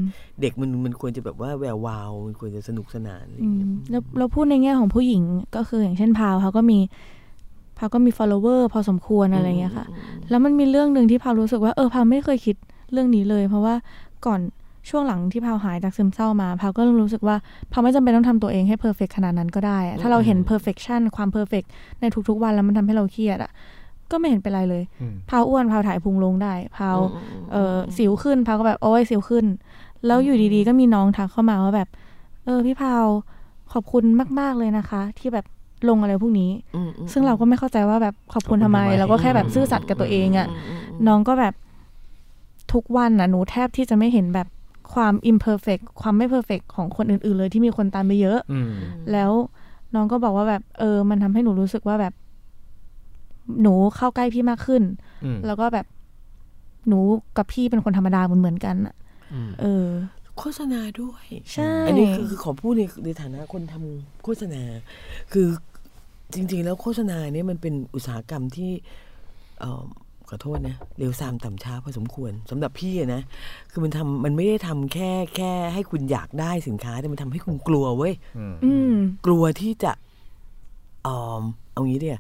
[0.41, 5.23] เด็กมันมันควรจะแบบว่าแวววาวมันควรจะสนุกสนานอะไรออืย่างมเงี้ยแล้วเราพูดในแง่ของผู้หญิง
[5.55, 6.79] ก็คืออย่างเช่นพาวเขาก็มี
[7.77, 9.85] พาวก็มี follower พอสมควรอะไรเงี้ยค่ะ
[10.29, 12.55] แล้วมันมีเรื่องหนึ่งที่พาวรู้สึกว่าเออพาวไม่เคยคิด
[12.91, 13.75] เรื่องนี้เลย เพราะว่า
[14.25, 14.41] ก่อน
[14.89, 17.35] ช่วงหลังที่พาวหายจากซึมเศร้ามาพาวก็เริ่มรู้สึกว่า
[17.71, 21.67] พาวไม่จำเป็นต้องทำตัวเองให้เพอร์เฟกขนาดนั้นก็ได้อะถ้าเราเห็น perfection ความ perfect
[22.01, 23.51] ในทุกๆวันแล้วมันทำให้เราเครียดอะ
[24.11, 26.97] ก็ไม่เห็นเป็นไรเลยอืมพาวอ้วนพาวถ่ายพุงลงได้พาว
[27.51, 29.45] เออสิวขึ้นพาวก็แบบโอ้ยสิวขึ้น
[30.05, 31.89] แล้วอยู่ดีๆ ก็มีน้องทักเข้ามาว่าแบบ
[32.45, 33.05] เออพี่พาว
[33.73, 34.03] ขอบคุณ
[34.39, 35.45] มาก ๆเลยนะคะ ที่แบบ
[35.89, 41.53] ลงอะไรพวกนี้อืมอืมซึ่งเราก็ไม่เข้าใจว่าแบบขอบคุณทำไมขอบคุณทำไมเราก็แค่แบบซื่อสัตย์กับตัวเองอะอืมอืมอืมน้องก็แบบ
[42.73, 44.47] ทุกวันนะหนูแทบที่จะไม่เห็นแบบ
[44.93, 48.71] ความ imperfect ความไม่ perfect ของคนอื่น ๆ เลยที่มีคนตามไปเยอะอืม
[49.11, 49.31] แล้ว
[49.95, 52.13] น้องก็บอกว่าแบบ เออ มันทำให้หนูรู้สึกว่าแบบ
[53.61, 54.83] หนูเข้าใกล้พี่มากขึ้น
[55.23, 55.85] อืมแล้วก็แบบ
[56.87, 56.99] หนู
[57.37, 58.95] กับพี่เป็นคนธรรมดาเหมือนเหมือนๆกันอะ
[59.33, 59.85] อืมเออ
[60.37, 64.61] โฆษณาด้วย ใช่ อันนี้คือคือขอพูดในในฐานะคนทำโฆษณา
[65.33, 65.47] คือ
[66.33, 68.71] จริง ๆ แล้วโฆษณาเนี่ยมันเป็นอุตสาหกรรมที่
[69.59, 69.83] เอ่อ
[70.29, 73.21] ขอโทษนะเร็วซามต่ำช้าพอสมควรสำหรับพี่อะนะ
[73.71, 78.93] คือมันทำมันไม่ได้ทำแค่แค่ให้คุณอยากได้สินค้า แต่มันทำให้คุณกลัวเว้ยอืมอืม
[79.25, 79.91] กลัวที่จะ
[81.03, 82.19] เออเอางี้เนี่ย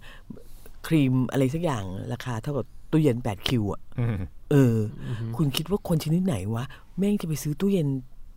[0.87, 4.17] ครีมอะไรสักอย่างราคาเท่ากับตู้เย็น8คิวอะอืม
[4.51, 6.63] เอออ คุณคิดว่าคนชนิดไหนวะ
[6.97, 7.87] แม่งจะไปซื้อตู้เย็น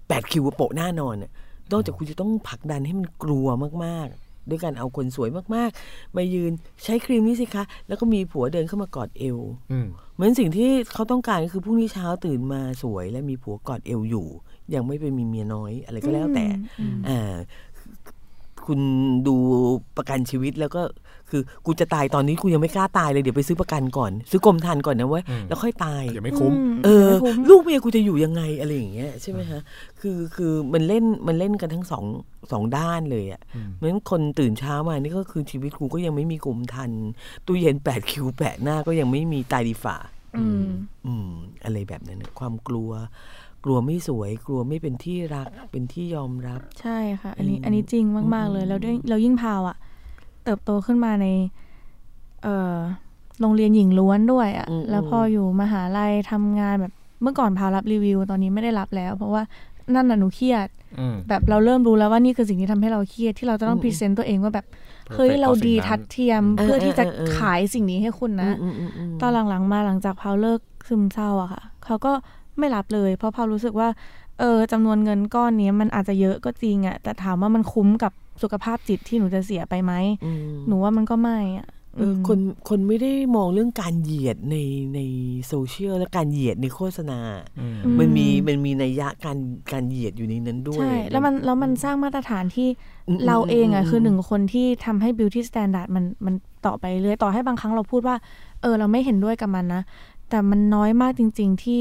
[0.08, 1.30] แปดคิวโปะหน้านอนน่ะ
[1.72, 3.46] นอกจากคุณจะต้องผลักดันให้มันกลัว
[3.84, 6.52] มากๆ ด้วยการเอาคนสวยมากๆ มายืน
[6.84, 9.38] ใช้ครีมนี้สิคะ แล้วก็มีผัวเดินเข้ามากอดเอว
[9.72, 14.26] อืมเหมือนสิ่งที่เขาต้องการก็คือพรุ่งนี้เช้าตื่นมาสวย และมีผัวกอดเอวอยู่
[14.74, 16.46] ยังไม่ไปมีเมียน้อย อะไรก็แล้วแต่
[16.80, 17.34] อืมอ่า
[18.66, 18.80] คุณ
[19.28, 19.36] ดู
[19.96, 20.82] ประกันชีวิตแล้วก็
[21.32, 26.52] คือกูจะตายตอนนี้กูยังไม่กล้าตายเลยเดี๋ยวไปซื้อประกันก่อน ซื้อกรมธรรม์ก่อนนะเว้ยอืมแล้วค่อยตายเดี๋ยวไม่คุ้ม
[26.84, 29.60] เออไม่คุ้มลูกเมียกูจะอยู่ยังไงอะไรอย่างเงี้ยใช่ไหมฮะ
[30.00, 32.04] คือคือมันเล่นมันเล่นกันทั้งสอง
[32.52, 36.90] สองด้านเลยอะ่ะอืมเหมือนคนตื่นเช้ามานี่ก็คือชีวิตกูก็ยังไม่มีกรมทัน
[37.46, 39.96] ตู้เย็นแปดคิวแปะหน้าก็ยังไม่มีตายดีฝ่า
[40.36, 40.66] อืม
[41.06, 41.30] อืม
[41.64, 42.90] อะไรแบบนั้นนะความกลัว
[43.64, 49.76] กลัวไม่สวย กลัวไม่เป็นที่รักเป็นที่ยอมรับ ใช่ค่ะ อันนี้อืมอันนี้จริงมาก ๆ เลยแล้วด้วยเรายิ่งพาวอะ
[50.44, 51.26] เติบโตขึ้นมาใน
[52.42, 52.76] เอ่อ
[53.40, 59.42] โรงเรียนหญิงล้วนด้วยอะอืมแล้วพออยู่มหาลัยทำงานแบบเมื่อก่อนพาวรับรีวิว ตอนนี้ไม่ได้รับแล้ว เพราะว่า
[59.94, 60.68] นั่นน่ะหนูเครียด
[61.00, 64.66] อืมแบบเราเริ่มรู้แล้วว่านี่คือสิ่งที่ทำให้เราเครียดที่เราจะต้อง present ตัวเองว่าแบบ
[65.14, 72.12] เฮ้ยเราดีทัดเทียมเออเพื่อที่จะเออเออขายสิ่งนี้ให้คุณนะอืมอืมอืมตอนหลังๆมาหลังจากพาวเลิกซึมเศร้าอะค่ะเขาก็
[72.58, 73.88] ไม่รับเลย เพราะพาวรู้สึกว่า
[74.38, 79.92] เออจำนวนเงินก้อนนี้มันอาจจะเยอะก็จริงอะแต่ถามว่ามันคุ้มกับ สุขภาพจิตที่หนูจะเสียไปไหม
[80.24, 84.56] อืมหนูว่ามันก็ไม่อะเออคนคนไม่ได้มองเรื่องการเหยียดใน
[84.94, 85.00] ใน
[85.48, 87.20] โซเชียลและการเหยียดในโฆษณา
[87.58, 89.38] อืมมันมีมันมีนัยยะการ
[89.72, 92.68] การเหยียดอยู่ในนั้นด้วย ใช่ แล้วมันแล้วมันสร้างมาตรฐานที่
[93.08, 96.34] อืมเราเองอะมคือหนึ่งคนที่ทำให้ beauty standard มันมัน
[96.66, 98.16] ต่อไปเรื่อยต่อให้บางครั้งเราพูดว่า
[98.62, 99.82] เออเราไม่เห็นด้วยกับมันนะ
[100.30, 101.80] แต่มันน้อยมากจริง ๆที่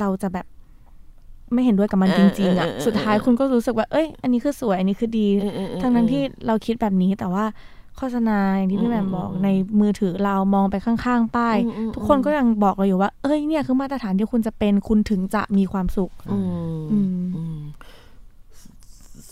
[0.00, 0.46] เราจะแบบ
[1.54, 7.44] ไม่เห็นด้วยกับมันเอจอริงๆอะเออเออสุดท้ายคุณก็รู้สึกว่า เอ้ย อันนี้คือสวย อันนี้คือดีเออเออเออทั้งนั้นที่เราคิดแบบนี้แต่ว่า
[7.96, 9.48] โฆษณาอย่างที่พี่แหม่มบอกใน
[9.80, 16.44] มือถือเรามองไปข้างๆ ป้ายอืมอืมทุกคนก็ยังบอกเราอยู่ว่า เอ้ยเนี่ยคือมาตรฐานที่คุณจะเป็นคุณถึงจะมีความสุขอืม
[16.92, 17.58] อืมอืม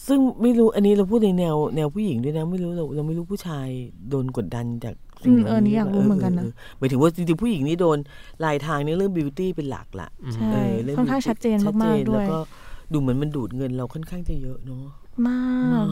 [0.06, 3.68] ซึ่งไม่รู้อันนี้เราพูดในแนวแนวผู้หญิงด้วยนะ ไม่รู้เราเราไม่รู้ผู้ชาย
[4.08, 6.44] โดนกดดันจาก สิ่งอืมเหล่าเออนี่อยากรู้เหมือนกันนะ
[6.78, 7.98] หมายถึงว่าจริงๆผู้หญิงนี่โดน
[8.44, 12.38] ลายทางในเรื่องบิวตี้เป็นหลักละใช่เออเรื่องค่อนข้างชัดเจนชัดมากเจนๆด้แล้ววยก็
[12.92, 14.84] ดูเหมือนมันดูดเงินเราค่อนข้างจะเยอะเนาะ
[15.26, 15.40] มา
[15.84, 15.86] ก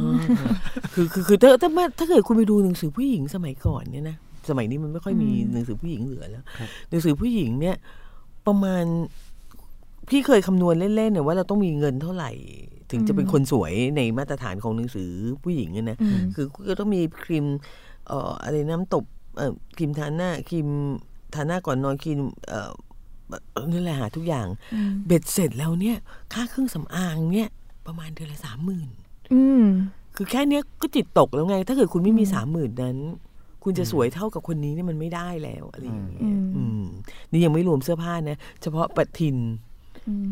[0.95, 4.17] คือคือคือถ้าถ้าถ้าเกิดคุณไปดูหนังสือผู้หญิงสมัยก่อนเนี่ยนะ
[4.49, 6.45] สมัยนี้มันไม่ค่อยมีอืมหนังสือผู้หญิงเหลือแล้ว
[6.91, 7.77] หนังสือผู้หญิงเนี่ย
[8.47, 8.85] ประมาณ
[10.09, 12.31] พี่เคยคำนวณเล่นๆเนี่ยว่าเราต้องมีเงินเท่าไหร่
[12.91, 15.11] ถึงจะเป็นคนสวยในมาตรฐานของหนังสือ
[15.43, 17.47] ผู้หญิงอะนะอืมคือก็ต้องมีครีม
[18.09, 19.18] เอ่ออะไรน้ำตบเอ่อ
[19.77, 20.69] ครีมทาหน้าครีม
[21.35, 22.73] ทาหน้าก่อนนอนครีมเอ่อ
[23.73, 25.97] นั่นแหละหาทุกอย่างอืมเบ็ดเสร็จแล้วเนี่ย
[26.33, 27.49] ค่าเครื่องสำอางเนี่ย
[27.87, 28.89] ประมาณเดือนละสามหมื่น
[29.33, 29.65] อืม
[30.17, 32.99] คือแค่เนี้ยก็จิตตกแล้วไง ถ้าเกิดคุณไม่มีสามหมื่นนั้น
[33.65, 36.83] คุณจะสวยเท่ากับคนนี้เนี่ยมันไม่ได้แล้วอะไรอย่างเงี้ยอืมอืม
[37.31, 39.68] นี่ยังไม่รวมเสื้อผ้านะ เฉพาะปะทินอืม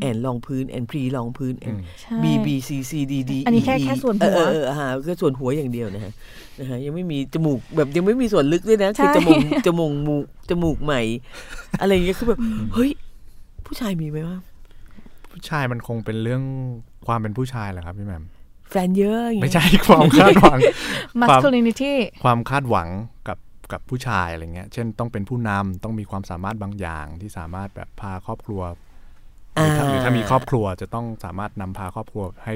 [0.01, 6.13] แอนรองพื้นแอนพรีรองพื้นแอนใช่ B B C C D D อันนี้แค่แค่ส่วนหัวเออเออเออฮะก็ส่วนหัวอย่างเดียวนะฮะ
[6.59, 11.03] นะฮะยังไม่มีจมูกแบบยังไม่มีส่วนลึกด้วยนะใช่คือจมูกจมูกมูกจมูกใหม่
[11.81, 12.39] อะไรอย่างเงี้ยคือแบบ
[12.75, 12.91] เฮ้ย
[13.67, 14.39] ผู้ชายมีไหมวะ
[15.33, 16.43] ผู้ชายมันคงเป็นเรื่อง
[17.07, 18.25] ความเป็นผู้ชายแหละครับพี่แหม่ม
[18.71, 20.59] แฟนเยอะอย่างไม่เงี้ยใช่ความคาดหวัง
[21.21, 21.93] masculinity
[22.25, 22.89] ความคาดหวัง
[23.29, 23.39] กับ
[23.73, 28.63] กับผู้ชายอะไรเงี้ย เช่นต้องเป็นผู้นำต้องมีความสามารถบางอย่างที่สามารถแบบพาครอบครัว
[29.57, 32.55] หรือถ้าหรือถ้ามีครอบครัวจะต้องสามารถนำพาครอบครัวให้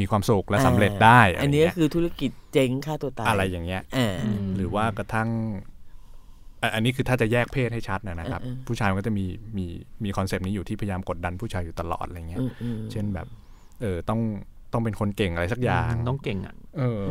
[0.00, 4.16] มีความสุขและสำเร็จได้อะไรอันนี้เงี้ยคือธุรกิจเจ๊งฆ่าตัวตายอะไรอย่างเงี้ยอ่า
[4.56, 5.28] หรือว่ากระทั่ง
[6.62, 9.26] อะอันนี้คือถ้าจะแยกเพศให้ชัดนะนะครับเออเออผู้ชายมันก็จะมี
[9.58, 9.66] มี
[10.04, 13.26] มี concept นี้อยู่ที่พยายามกดดันผู้ชายอยู่ตลอดอะไรเงี้ยอืมอืมเช่นแบบ
[13.80, 14.20] เออต้อง
[14.72, 17.02] ต้องเป็นคนเก่งอะไรสักอย่างต้องเก่งอะเออ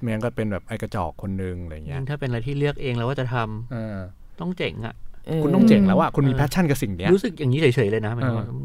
[0.00, 3.98] ไม่งั้นก็เป็นแบบไอ้กระจอกคนนึงอะไรเงี้ยิ่ยงถ้าเป็นอะไรที่เลือกเองแล้วว่าจะทำเออ
[4.40, 4.94] ต้องเจ๋งอะ
[5.42, 8.58] คุณต้องเจ๋งแล้วอะคุณมีแพชชั่นกับสิ่งเนี้ยรู้สึกอย่างนี้เฉยๆเลยนะหมายถึงว่าเออ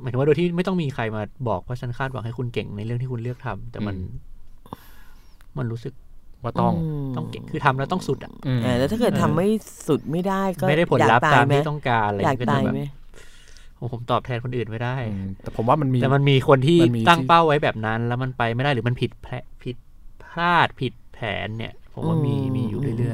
[0.00, 4.32] หมายถึงว่าโดยที่ไม่ต้องมีใครมาบอกว่าฉันคาดหวังให้คุณเก่งในเรื่องที่คุณเลือกทำแต่มันอืม
[5.58, 5.94] มันรู้สึก
[6.42, 6.72] ว่าต้อง
[7.16, 9.48] ต้องเก่งคือทำแล้วต้องสุดอะอืมอ่าแล้วถ้าเกิดทำไม่
[9.88, 12.82] สุดไม่ได้ก็ไม่ได้ผลลัพธ์อยตามไหมที่ต้องการอะไรอยากก็ตาจะยแบบไหม
[13.76, 19.76] โอ้ผมตอบแทนคนอื่นไม่ได้อืมแต่ผมว่ามันมีแต่มันมีคนที่มันมีตั้งที่เป้าไว้แบบนั้น แล้วมันไปไม่ได้หรือมันผิดแผลผิด
[20.24, 23.13] พลาดผิดแผนเนี่ย ผมว่ามีมีอยู่เรื่อยมมอืม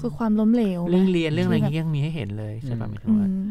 [0.00, 3.46] คือความล้มเหลวๆเรื่องเรียนเรื่องอะไรอย่างเงี้ยยังมีให้เห็นเลยใช่ป่ะหมายถึงอืว่าม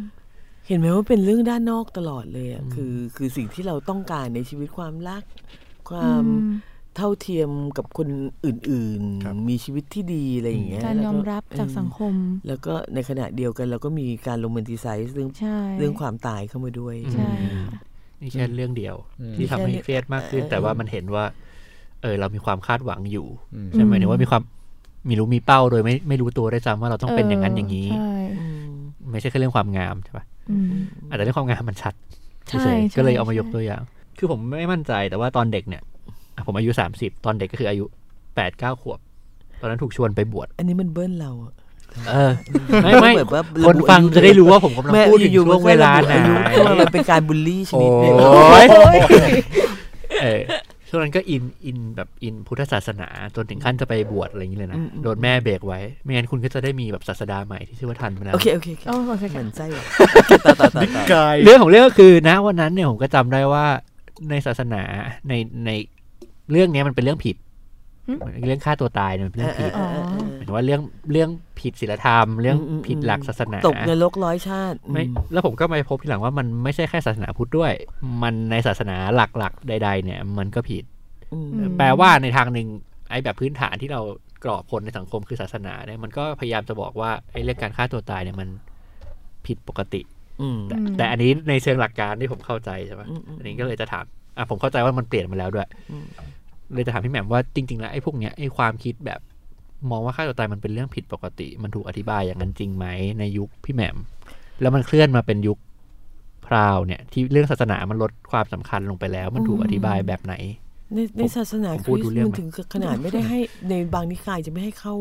[0.67, 5.23] เห็นไหมว่าเป็นเรื่องด้านนอกตลอดเลยอะอืมคือคือสิ่งที่เราต้องการในชีวิตความรัก
[5.89, 6.29] ควาอืมม
[6.95, 8.09] เท่าเทียมกับคน
[8.45, 12.13] อื่นครับๆมีชีวิตที่ดีอะไรอย่างเงี้ยการยอมรับจากสังคม
[12.47, 17.31] แล้วก็ในขณะเดียวกันเราก็มีการโรแมนติไซส์เรื่องใช่เรื่องความตายเข้ามาด้วยใช่
[17.73, 17.81] ค่ะ
[18.21, 21.25] นี่แค่เรื่องเดียวอืมที่ทำให้เครียดมากขึ้นเออแต่ว่ามันเห็นว่า
[22.01, 24.43] เออเรามีความคาดหวังอยู่อืมใช่ไหมายถึงว่ามีความ
[25.09, 28.69] มีรู้มีเป้าโดยไม่ไม่รู้ตัวได้วยซ้ำว่าเราต้องเป็นอย่างนั้นอย่างนี้ใช่อืม
[29.11, 30.71] ไม่ใช่แค่เรื่องความงามใช่ปะอืม
[31.09, 31.93] อาจจะเรื่องความงามมันชัด
[32.47, 33.81] ใช่เฉยๆใช่ก็เลยเอามายกใช่ตัวอย่าง
[34.17, 35.81] คือผมไม่มั่นใจแต่ว่าตอนเด็กเนี่ย
[36.35, 37.85] อะผมอายุสามสิบตอนเด็กก็คืออายุ
[38.35, 38.99] แปดเก้าขวบ
[39.61, 41.53] ตอนนั้นถูกชวนไปบวชอันนี้มันเบิ้ลเราอะ
[42.09, 42.31] เออ
[42.83, 48.13] ไม่ไม่เหมือนว่าคนฟังจะได้รู้ว่าผมกำลังแม่พูดถึงอยู่ๆช่วงเวลาไหนอายุเพราะว่ามันเป็นการบูลลี่ชโอ้นิดหนึง
[48.63, 48.65] ย
[50.21, 50.41] เออ
[50.89, 59.83] ช่วงนั้นก็อินอินแบบอินพุทธศาสนาจนถึงขั้นจะไปบวชอะไรอย่างนี้เลยนะ โดนแม่เบรกไว้ ไม่งั้นคุณก็จะได้มีแบบศาสดาใหม่ที่ชื่อว่าทันไปแล้วโอเคโอเคโอเคโอ้โอเคเหมืค่ะอนไส้ว่ะ
[60.45, 63.65] ต่อต่อต่อต่อกายเรื่องของเรื่องก็คือนะวันนั้นเนี่ยผมก็จำได้ว่า
[64.29, 64.81] ในศาสนา
[65.29, 65.33] ใน
[65.65, 65.71] ใน
[66.51, 67.35] เรื่องเนี้ยมันเป็นเรื่องผิด
[68.47, 69.71] เรื่องฆ่าตัวตายเนี่ยมันเป็นเรื่องผิด
[70.47, 70.81] เออเออเออหมายถึงว่าเรื่อง
[71.11, 71.29] เรื่อง
[71.59, 77.71] ผิดศีลธรรม เรื่องอืมอืมผิดหลักศาสนาตกนรกร้อยชาติไม่อืมแล้วผมก็มาพบทีหลังว่ามันไม่ใช่แค่ศาสนาพุทธด้วย
[78.23, 80.83] มันในศาสนาหลักๆ ใด ๆ เนี่ย มันก็ผิด
[81.33, 82.67] อืมแปลว่าในทางหนึ่ง
[83.09, 84.01] ไอ้แบบพื้นฐานที่เรา
[84.43, 88.47] กรอบคนในสังคมคือศาสนาเนี่ยมันก็พยายามจะบอกว่าไอ้เรื่องการฆ่าตัวตายเนี่ยมัน
[89.47, 90.01] ผิดปกติ
[90.41, 94.05] อืมแต่แต่อันนี้ในเชิงหลักการที่ผมเข้าใจใช่ไหมอืมอืมอันนี้ก็เลยจะถาม
[94.37, 96.07] อะผมเข้าใจว่ามันเปลี่ยนมาแล้วด้วยอืม
[96.73, 99.19] เลยจะถามพี่แหม่มว่าจริง ๆ แล้วไอ้พวกเนี้ยไอ้ความคิดแบบ
[99.91, 102.85] มองว่าฆ่าตัวตายมันเป็นเรื่องผิดปกติ มันถูกอธิบายอย่างนั้นจริงไหม
[103.19, 103.97] ในยุคพี่แหม่ม
[104.61, 105.57] แล้วมันเคลื่อนมาเป็นยุค
[106.47, 110.35] พราวเนี่ย ที่เรื่องศาสนามันลดความสำคัญลงไปแล้ว มันถูกอธิบายแบบไหน
[110.95, 114.95] ในในศาสนาผมคพูดริสดูต์เรื่องมันไหมถึงขนาดไม่ได้ให้ในบางนิกายจะไม่ให้เข้า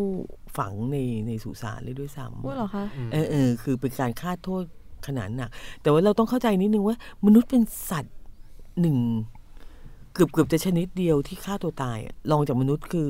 [0.58, 4.62] ฝังในในสุสานเลยด้วยซ้พูดเหรอคะำเออเออคือเป็นการฆ่าโทษ
[5.06, 5.50] ขนาดหนัก
[5.82, 8.16] แต่ว่าเราต้องเข้าใจนิดนึงว่า มนุษย์เป็นสัตว์
[8.80, 8.98] หนึ่ง
[10.14, 13.06] เกือบเกือบจะชนิดเดียวที่ฆ่าตัวตายอะลองจากมนุษย์คือ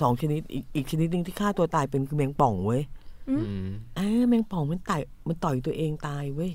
[0.00, 2.82] สองชนิดอีกอีกชนิดหนึ่งที่ฆ่าตัวตายเป็นคือแมงป่องเว้ย
[3.30, 6.52] อืมอืมอ่าแมงป่องมันต่อยมันต่อยตัวเองตายเว้ย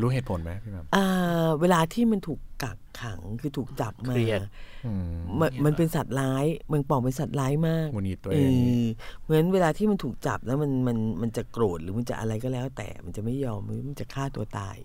[0.00, 4.40] รู้เหตุผลไหมพี่แหม่มอ่าเวลาที่มันถูกกักขังคือถูกจับมาเครียด
[4.86, 8.84] อืมมันมันเป็นสัตว์ร้ายแมงป่องเป็นสัตว์ร้ายมากหงุดหงิดตัวเอเองอ
[9.20, 14.78] เพราะฉะนั้นเวลาที่มันถูกจับแล้วมันมันมันจะโกรธหรือมันจะอะไรก็แล้ว แต่มันจะไม่ยอมมันจะฆ่าตัวตาย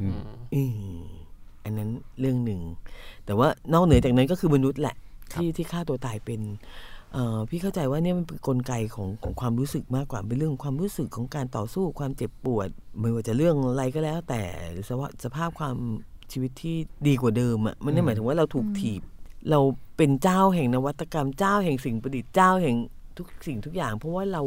[0.00, 0.20] อืม
[0.54, 0.62] อื
[0.96, 1.02] ม
[1.64, 2.60] อันนั้นเรื่องหนึ่ง
[3.26, 5.03] แต่ว่านอกเหนือจากนั้นก็คือมนุษย์แหละครับ
[5.34, 6.40] ที่ที่ฆ่าตัวตายเป็น
[7.12, 12.68] เอ่อพี่เข้าใจว่าเนี่ยมันเป็นกลไกของของความรู้สึกมากกว่าเป็นเรื่องของความรู้สึกของการต่อสู้ความเจ็บปวด
[13.00, 14.42] ไม่ว่าจะเรื่องอะไรก็แล้ว แต่
[14.72, 15.76] หรือสภาพสภาพความ
[16.32, 16.76] ชีวิตที่
[17.08, 19.02] ดีกว่าเดิมอะมันไม่ได้หมายถึงว่าเราถูกถีบ
[19.50, 19.60] เรา
[19.96, 22.76] เป็นเจ้าแห่งนวัตกรรมเจ้าแห่งสิ่งประดิษฐ์เจ้าแห่ง
[23.16, 24.42] ทุกสิ่งทุกอย่าง เพราะว่าเรา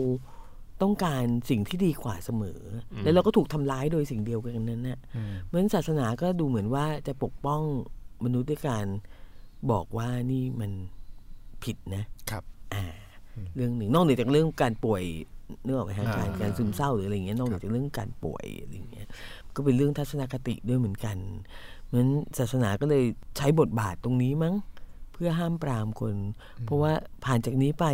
[0.81, 2.59] ต้องการสิ่งที่ดีกว่าเสมอ
[2.91, 7.61] อแล้วเราก็ถูกทำร้ายโดยสิ่งเดียวกันนั้นน่ะอืมเพราะฉะนั้นศาสนาก็ดูเหมือนว่าจะปกป้อง
[8.25, 8.85] มนุษย์ด้วยการ
[9.71, 10.71] บอกว่านี่มัน
[11.63, 12.83] ผิดนะครับ อ่า
[13.55, 15.03] เรื่องหนึ่งนอกเหนือจากเรื่องการป่วย
[15.63, 19.07] เนื้อออกไหมฮะอ่าการการซึมเศร้าหรืออะไรอย่างเงี้ยนอกเหนือจากเรื่องการป่วยอะไรอย่างเงี้ย
[19.55, 21.17] ก็เป็นเรื่องทัศนคติด้วยเหมือนกัน
[21.83, 23.03] เพราะฉะนั้นศาสนาก็เลย
[23.37, 24.55] ใช้บทบาทตรงนี้มั้ง
[25.13, 26.15] เพื่อห้ามปรามคน
[26.65, 26.91] เพราะว่า
[27.25, 27.85] ผ่านจากนี้ไป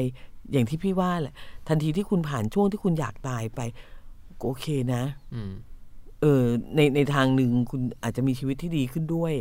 [0.51, 1.35] อย่างที่พี่ว่าแหละ
[1.67, 3.61] ทันทีที่คุณผ่านช่วงที่คุณอยากตายไป
[4.39, 5.51] ก็โอเคนะอืม
[6.21, 6.43] เออ
[6.75, 9.33] ในในทางหนึ่งคุณอาจจะมีชีวิตที่ดีขึ้นด้วย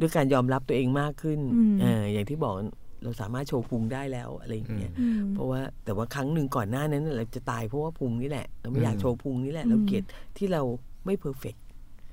[0.00, 2.54] ด้วยการยอมรับตัวเองมากขึ้นอืมเอออย่างที่บอก
[3.02, 10.04] เราสามารถโชว์พุงได้แล้วอะไรอย่างเงี้ยอืมเพราะว่าแต่ว่าครั้งหนึ่งก่อนหน้านั้นเราจะตายเพราะว่าพุงนี่แหละ เราไม่อยากโชว์พุงนี่แหละ เราเกลียด
[10.38, 10.62] ที่เรา
[11.06, 11.54] ไม่เพอร์เฟก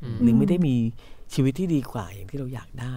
[0.03, 0.75] อืมหรือไม่ได้มี
[1.33, 2.95] ชีวิตที่ดีกว่าอย่างที่เราอยากได้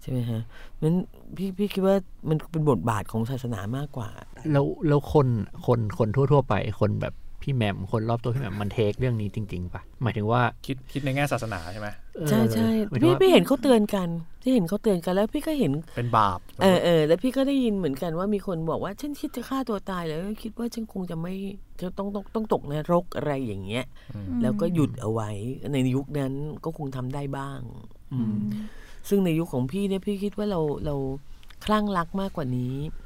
[0.00, 0.42] ใช่ไหมฮะ
[0.82, 0.96] นั้น
[1.36, 1.96] พี่พี่คิดว่า
[2.28, 4.10] มันเป็นบทบาทของศาสนามากกว่า
[4.52, 5.26] แล้วแล้วคน
[5.66, 7.14] คนคนทั่ว ๆ ไปคนแบบ
[7.48, 14.08] พี่แหม่มคนรอบตัวพี่แหม่มมันเทคเรื่องนี้จริงๆปะหมายถึงว่าคิดคิดในแง่ศาสนาใช่ไหมเออใช่ใช่หมายถึงพี่ว่าพี่เห็นเขาเตือนกัน
[14.42, 21.34] ที่เห็นเขาเตือนกันแล้วพี่ก็เห็นเป็นบาปเออเออแล้วพี่ก็ได้ยินเหมือนกันว่ามีคนบอกว่าฉันคิดจะฆ่าตัวตายแล้วคิดว่าฉันคงจะไม่
[21.80, 23.84] จะต้องต้องต้องตกนรกอะไรอย่างเงี้ย
[24.42, 25.30] แล้วก็หยุดเอาไว้
[25.72, 26.32] ในยุคนั้น
[26.64, 27.60] ก็คงทำได้บ้าง
[28.12, 28.36] อืม
[29.08, 30.94] ซึ่งในยุคของพี่เนี่ยพี่คิดว่าเราเรา
[31.64, 33.05] คลั่งรักมากกว่านี้อืม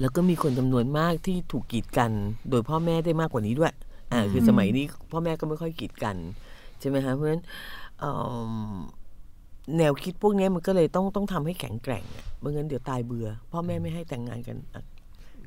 [0.00, 2.10] แล้วก็มีคนจำนวนมากที่ถูกกีดกัน
[2.50, 3.72] โดยพ่อแม่ได้มากกว่านี้ด้วย
[4.12, 6.16] อ่า คือสมัยนี้พ่อแม่ก็ไม่ค่อยกีดกัน
[6.80, 7.42] ใช่ไหมคะเพราะฉะนั้น
[7.98, 8.12] เอิ่
[8.50, 8.52] ม
[9.78, 14.84] แนวคิดพวกเนี้ยมันก็เลยต้องต้องทำให้แข็งแกร่งอะไม่งั้นเดี๋ยวตายเบื่อ พ่อแม่ไม่ให้แต่งงานกันอะ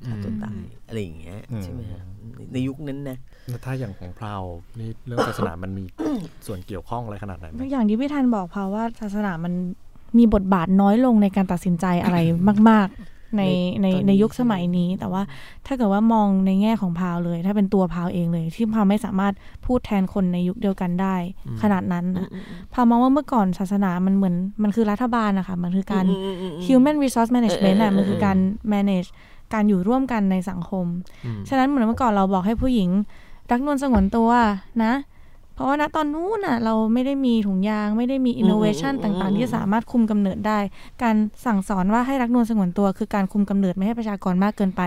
[0.06, 2.02] ฆ่าตัวตายอะไรอย่างเงี้ยใช่ไหมฮะ
[2.36, 3.18] ในในยุคนั้นนะ
[3.50, 4.42] แล้วถ้าอย่างของพราว
[4.80, 5.84] นี่เรื่องศาสนามันมี
[6.46, 9.54] ส่วนเกี่ยวข้องอะไรขนาดไหนไหมอย่างที่พี่ธันบอกเพราะว่าศาสนามัน
[10.18, 12.18] มีบทบาทน้อยลงในการตัดสินใจอะไร
[12.70, 13.44] มากๆ ใน
[13.82, 15.22] ในตอนนี้ในยุคสมัยนี้ แต่ว่า
[15.66, 19.34] ถ้าเกิดว่ามองในแง่ของพาวเลย ถ้าเป็นตัวพาวเองเลย ที่พาวไม่สามารถ
[19.66, 21.16] พูดแทนคนในยุคเดียวกันได้
[21.62, 22.30] ขนาดนั้นนะ
[22.74, 28.38] พาวมองว่าเมื่อก่อนศาสนามันเหมือนมันคือรัฐบาลนะคะมันคือการอืมอืมอืมอืม human resource management เอออะเออมันคือเออการ
[28.74, 29.10] manage
[29.54, 30.86] การอยู่ร่วมกันในสังคม
[31.26, 32.90] อืมฉะนั้นเหมือนเมื่อก่อนเราบอกให้ผู้หญิง
[33.52, 34.30] รักนวลสงวนตัว
[34.84, 34.94] นะ
[35.54, 40.60] เพราะว่าณตอนนู้นน่ะเราไม่ได้มีถุงยางไม่ได้มี innovation อืมอืมต่างอืมๆที่สามารถคุมกำเนิดได้
[41.04, 44.82] การสั่งสอนว่าให้รักนวลสงวนตัว คือการคุมกำเนิดไม่ให้ประชากรมากเกินไป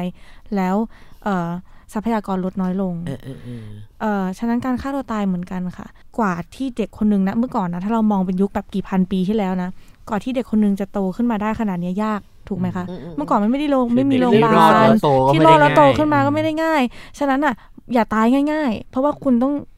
[0.57, 0.77] แล้ว
[1.25, 1.51] เอ่อ
[1.93, 3.65] ทรัพยากรลดน้อยลง เออเออเออ
[4.01, 5.87] เอ่อฉะนั้นการฆ่าตัวตายเหมือนกันค่ะ
[6.19, 9.69] กว่าที่เด็กคนหนึ่งนะเมื่อก่อนนะถ้าเรามองเป็นยุคแบบกี่พันปีที่แล้วนะ
[10.09, 12.85] กว่าที่เด็กคนหนึงจะโตขึ้นมาได้ขนาดเนี้ยยากถูกไหมคะ
[13.17, 16.83] เมื่อก่อนมันไม่ได้โรงไม่มีโรงพยาที่รอดบาแล้ลวโตก็ที่ไม่รอได้ดแล้วโตง่ายขึ้นมาก็ไม่ได้ง่าย
[17.19, 17.55] ฉะนั้นอะ
[17.95, 19.74] อย่าตายง่าย ๆ เพราะว่าคุณต้องอืม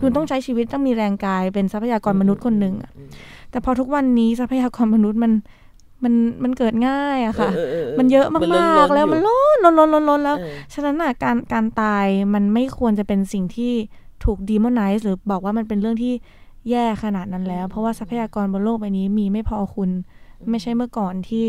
[0.00, 2.92] คุณต้องใช้ชีวิตต้องมีแรงกายเป็นทรัพยากรมนุษย์คนหนึ่งอะ
[3.50, 5.32] แต่พอทุกวันนี้ทรัพยากรมนุษย์มัน
[6.04, 13.72] มันมันเกิดง่ายอะค่ะเออเออเออมันเยอะมันมากล้นๆๆแล้วอยู่มันล้นล้นล้นล้นล้นแล้วเออฉะนั้นอะการการตายมันไม่ควรจะเป็นสิ่งที่
[14.24, 16.12] ถูกดีมอนไนซ์หรือบอกว่ามันเป็นเรื่องที่
[16.70, 19.90] แย่ขนาดนั้นแล้ว เพราะว่าทรัพยากรบนโลกใบนี้มีไม่พอคุณ
[20.50, 21.46] ไม่ใช่เมื่อก่อนที่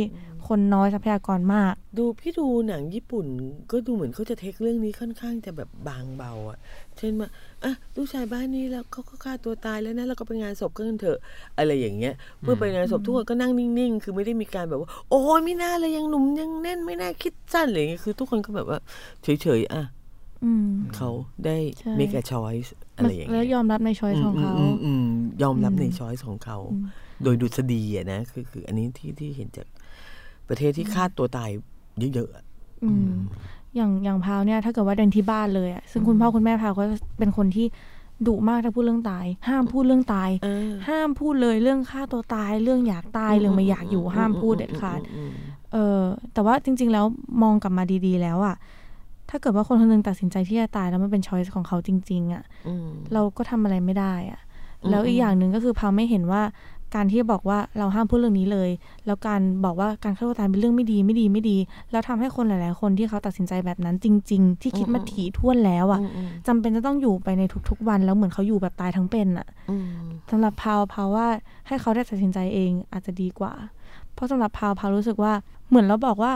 [0.48, 3.26] คนน้อยทรัพยากรมาก ดูพี่ดูหนังญี่ปุ่น
[3.72, 6.58] ก็ดูเหมือนเขาจะเทคเรื่องนี้ค่อนข้างจะแบบบางเบาอะ
[6.98, 7.30] เช่นว่า
[7.64, 11.20] อะลูกชายบ้านนี้แล้วเขาก็ฆ่าตัวตายแล้วนะแล้วก็ไปงานศพกันเถอะ
[11.58, 18.80] อะไรอย่างเงี้ยเมื่อไปงานศพทุกคนก็นั่งนิ่งๆ คือไม่ได้มีการแบบว่า โอ้ยไม่น่าเลยยังหนุ่มยังแน่นไม่น่าคิดสั้นอะไรอย่างเงี้ยคือทุกคนก็แบบว่า
[19.24, 19.84] เฉยๆอะ
[20.44, 21.10] อืมเขา
[21.46, 25.06] ได้ใช่ make a choice อะไรอย่างแล้วเงี้ยยอมรับในช้อยของเขาอืมอืมอืม
[25.44, 26.86] ยอมรับอืมในช้อยส์ของเขาอืม
[27.24, 29.68] โดยดุษฎีอะนะคือคือ อันนี้ที่ที่เห็นจาก
[30.50, 31.50] ประเทศที่ฆ่าตัวตาย
[32.14, 32.44] เยอะๆอะ
[32.84, 33.12] อืม
[33.76, 36.84] อย่างอย่างพาวเนี่ยถ้าเกิดว่าเดินที่บ้านเลยอะซึ่งคุณพ่อคุณแม่พาวก็
[37.20, 37.66] เป็นคนที่
[38.28, 45.34] ดุมากถ้าพูดเรื่องตาย ห้ามพูดเรื่องตายเออห้ามพูดเลยเรื่องฆ่าตัวตาย เรื่องอยากตายเรื่องไม่อยากอยู่ห้ามพูดเด็ดขาดอืม
[45.74, 46.02] เออ
[46.34, 47.06] แต่ว่าจริง ๆ แล้ว
[47.44, 48.56] มองกลับมาดีๆ แล้วอะ
[49.30, 54.40] ถ้าเกิดว่าคนคนหนึงตัดสินใจที่จะตายแล้วมันเป็นช้อยส์ของเขาจริง ๆอะอืมเราก็ทำอะไรไม่ได้อะ
[54.84, 56.42] อืมแล้วอีกอย่างหนึ่งก็คือพาวไม่เห็นว่า
[56.96, 58.70] การที่บอกว่าเราห้ามพูดเรื่องนี้เลย
[59.06, 61.58] แล้วการบอกว่าการฆ่าตัวตายเป็นเรื่องไม่ดีไม่ดีไม่ดี
[61.92, 69.86] แล้วทำให้คนหลาย ๆ คนที่เขาตัดสินใจแบบนั้นจริง ๆ ที่คิดมาถี่ถ้วนแล้วอะอืมจำเป็นจะต้องอยู่ไปในทุก ๆ วันแล้วเหมือนเขาอยู่แบบตายทั้งเป็นอะอืม
[70.32, 71.28] สำหรับพาวพาวว่า
[71.68, 73.54] ให้เขาได้ตัดสินใจเองอาจจะดีกว่า
[74.14, 75.34] เพราะสำหรับพาวพาวรู้สึกว่า
[75.70, 76.34] เหมือนเราบอกว่า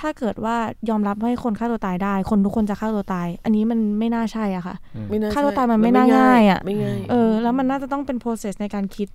[0.00, 0.56] ถ้าเกิดว่า
[0.88, 4.76] ยอมรับให้คนฆ่าตัวตายได้ คนทุกคนจะฆ่าตัวตาย อันนี้มันไม่น่าใช่อะค่ะ
[5.10, 9.08] ไม่น่าฆ่าตัวใช่ตายมันไม่น่าง่ายอะไม่ง่ายเออแล้วมันน่าจะต้องเป็น process ในการคิด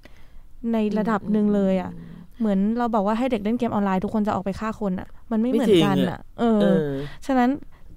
[0.71, 1.91] ในระดับหนึ่งเลยอะ
[2.39, 6.89] เหมือนเราบอกว่าให้เด็กเล่นเกมออนไลน์ทุกคนจะออกไปฆ่าคนอะมันไม่เหมือนกันอะเอเอออ
[7.26, 7.49] ฉะนั้น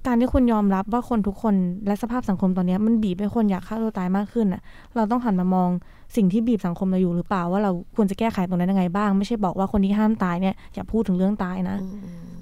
[0.06, 1.54] การที่คุณยอมรับว่าคนทุกคน
[1.86, 4.62] และสภาพสังคมตอนเนี้ยมันบีบให้คนอยากฆ่าตัวตายมากขึ้นน่ะ
[4.96, 5.68] เราต้องหันมามอง
[6.16, 11.76] สิ่งที่บีบสังคมเราอยู่หรือเปล่าว่าเราควรจะแก้ไขตรงนั้นยังไงบ้าง ไม่ใช่บอกว่าคนที่ห้ามตายเนี่ยอย่าพูดถึงเรื่องตายนะ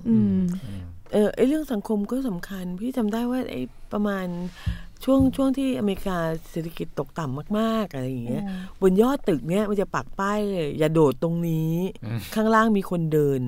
[0.08, 0.38] อืม
[1.12, 3.56] เออไอเรื่องสังคมก็สำคัญ พี่จำได้ว่าไอ
[3.92, 4.26] ประมาณ
[5.04, 6.18] ช่วงช่วงที่อเมริกา
[6.50, 8.42] เศรษฐกิจตกต่ำมากๆอะไรอย่างเงี้ย
[8.80, 11.74] บนยอดตึกเนี้ยมันจะปักป้ายเลยอย่าโดดตรงนี้
[12.34, 13.40] ข้างล่างมีคนเดิน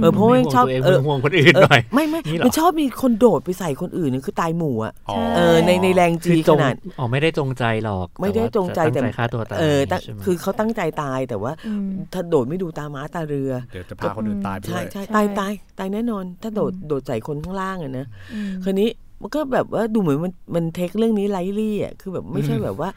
[0.00, 22.90] เออเพราะว่าไม่ห่วงชอบตัวเองเออไม่ห่วงคนอื่นเออหน่อยไม่ไม่นี่เหรอมันชอบมีคนโดดไปใส่คนอื่นเนี่ยคือตายหมู่อะอ๋อเออในในแรงจีคือขจงนาดอ๋อไม่ได้จงใจหรอก ไม่ได้แต่ว่าจงใจแต่ตั้ฆ่าตัวตายเออตั้งใช่ไหมคือเขาตั้งใจตายแต่ว่าอืมถ้าโดดไม่ดูตาม้าตาเรือเดี๋ยวจะพาคนอื่นตายไปด้ใช่วยใช่ใช่ตายตายตายแน่นอน ถ้าโดดโดดใส่คนข้างล่างอะนะอืมคืนนี้ มันก็แบบว่าดูเหมือนมันมัน take เรื่องนี้ lightly อะคือแบบไม่ใช่แบบว่า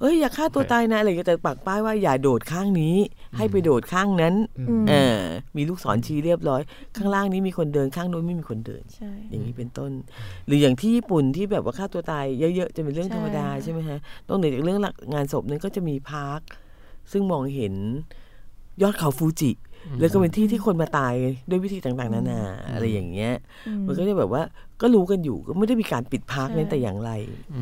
[0.00, 2.96] เอ้ยอย่าฆ่าตัวตายนะอะไรอย่างเงี้ยแต่ปักป้ายว่าอย่าโดดข้างนี้
[3.36, 5.20] ให้ไปโดดข้างนั้นอืมเออ
[5.56, 6.60] มีลูกศรชี้เรียบร้อย
[6.96, 9.90] ข้างล่างนี้มีคนเดินข้างโน้นไม่มีคนเดินใช่อย่างนี้เป็นต้น
[10.46, 14.80] หรืออย่างที่ญี่ปุ่นที่แบบว่าฆ่าตัวตายเยอะๆจะเป็นเรื่องใช่ธรรมดาค่ะใช่ไหมฮะนอกเหนือจากเรื่อง
[15.14, 16.40] งานศพนั้นก็จะมี park
[17.12, 17.74] ซึ่งมองเห็น
[18.82, 19.50] ยอดเขาฟูจิ
[20.00, 21.12] แล้วก็เป็นที่ที่คนมาตาย
[21.50, 22.40] ด้วยวิธีต่างๆ นานา
[22.72, 23.32] อะไรอย่างเงี้ย
[23.66, 24.42] อืมมันก็จะแบบว่า
[24.82, 27.10] ก็รู้กันอยู่ก็ไม่ได้มีการปิดพาร์คใช่นั้นแต่อย่างไร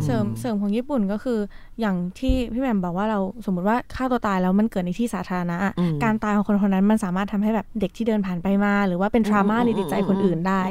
[0.04, 1.38] เสริมเสริมของญี่ปุ่นก็คือ
[1.80, 10.62] อย่างที่พี่แหม่มบอกว่าเราสมมติว่าฆ่าตัวตายแล้วมันเกิดในที่สาธารณะอะอืมการตายของคนคนนั้นมันสามารถทำให้แบบเด็กที่เดินผ่านไปมา หรือว่าเป็นทรามาในจิตใจคนอื่นได้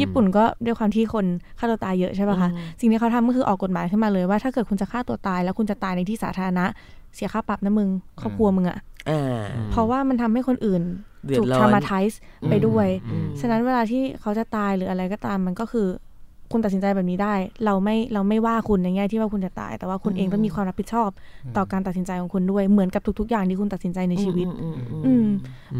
[0.00, 1.26] ญี่ปุ่นก็ด้วยความที่คน
[1.58, 6.66] ฆ่าตัวตายเยอะใช่ป่ะคะสิ่งที่เขาทำก็คือออกกฎหมายขึ้นมาเลยว่าถ้าเกิดคุณจะฆ่าตัวตาย แล้วคุณจะตายในที่สาธารณะ
[7.14, 7.88] เสียค่าปรับนะมึง
[8.20, 8.84] ครอบครัวมึงอะอ่า
[9.72, 10.82] เพราะว่ามันทำให้คนอื่น
[11.26, 15.88] เดือถูดกร้อนทามาไทส์ไปด้วยอืมฉะนั้นเวลาที่เขาจะตายหรืออะไรก็ตามมันก็คือ
[16.52, 17.34] คุณตัดสินใจแบบนี้ได้
[17.64, 21.10] เราไม่เราไม่ว่าคุณในแง่ที่ว่าคุณจะตาย แต่ว่าคุณเองต้องมีความรับผิดชอบ
[21.56, 25.26] ต่อการตัดสินใจของคุณด้วยเหมือนกับทุก ๆ อย่างที่คุณตัดสินใจในชีวิต อืมอืมอืมอืม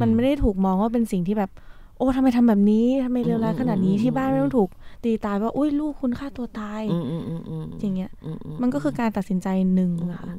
[0.00, 1.50] มันไม่ได้ถูกมองว่าเป็นสิ่งที่แบบ
[1.96, 4.68] โอ้ทำไมทำแบบนี้ทำไมเลวร้ายขนาดนี้ที่บ้านไม่ต้องถูก
[5.04, 10.32] ตีตายว่าอุ้ยลูกคุณฆ่าตัวตายอืมอืมอืมอืมอย่างเงี้ยอืมมันก็คือการตัดสินใจหนึ่งอะค่ะ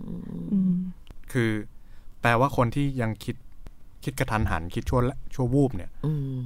[0.51, 0.73] อืม
[1.31, 1.51] คือ
[2.21, 3.35] แปลว่าคนที่ยังคิด
[4.03, 4.99] คิดกระทันหัน คิดชั่ว
[5.33, 6.39] ชั่ววูบเนี่ยอืม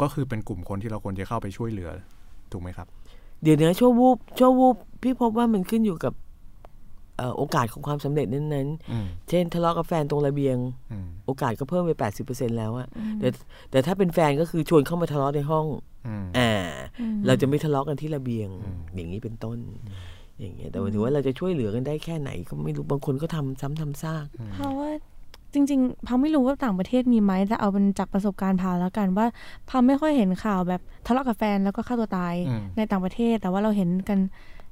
[0.00, 1.90] ก็คือเป็นกลุ่มคนที่เราควรจะเข้าไปช่วยเหลือ
[2.52, 2.86] ถูกไหมครับ
[3.42, 6.12] เดี๋ยวนะชั่ววูบชั่ววูบพี่พบว่ามันขึ้นอยู่กับ
[7.16, 10.56] เอ่อโอกาสของความสำเร็จนั้นอืมๆเช่น ทะเลาะกับแฟนตรงระเบียง
[10.92, 12.88] อืมโอกาสก็เพิ่มไปแปดสิบเปอร์เซ็นแล้วอะ
[13.20, 13.28] แต่
[13.70, 15.66] แต่ถ้าเป็นแฟนก็คือชวนเข้ามาทะเลาะในห้อง
[16.06, 16.50] อืมอ่า
[17.00, 19.58] อืมเราจะไม่ทะเลาะกันที่ระเบียงอืมอย่างนี้เป็นต้น
[20.42, 24.90] อย่างเงี้ยแต่ว่าถือว่าเราจะช่วยเหลือกันได้แค่ไหน ก็ไม่รู้บางคนก็ทำซ้ำทำซากเพราะว่า
[25.54, 29.26] จริงๆพาไม่รู้ว่าต่างประเทศมีไหมแต่เอาเป็นจากประสบการณ์พาแล้วกันว่า
[29.68, 34.20] พาไม่ค่อยเห็นข่าวแบบทะเลาะกับแฟนแล้วก็ฆ่าตัวตายอืมในต่างประเทศ แต่ว่าเราเห็นกัน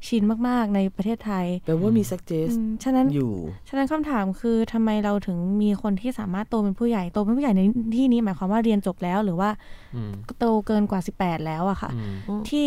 [0.06, 3.32] ชินมากๆ ในประเทศไทยแปลว่ามี suggest อืมฉะนั้นอยู่
[3.68, 7.60] ฉะนั้นคำถามคือทำไมเราถึงมีคนที่สามารถโตเป็นผู้ใหญ่โตเป็นผู้ใหญ่ใน
[7.96, 9.50] ที่นี้หมายความว่าเรียนจบแล้วหรือว่า
[9.96, 12.00] อืมโตเกินกว่า 18 แล้วอะค่ะอื
[12.40, 12.66] มที่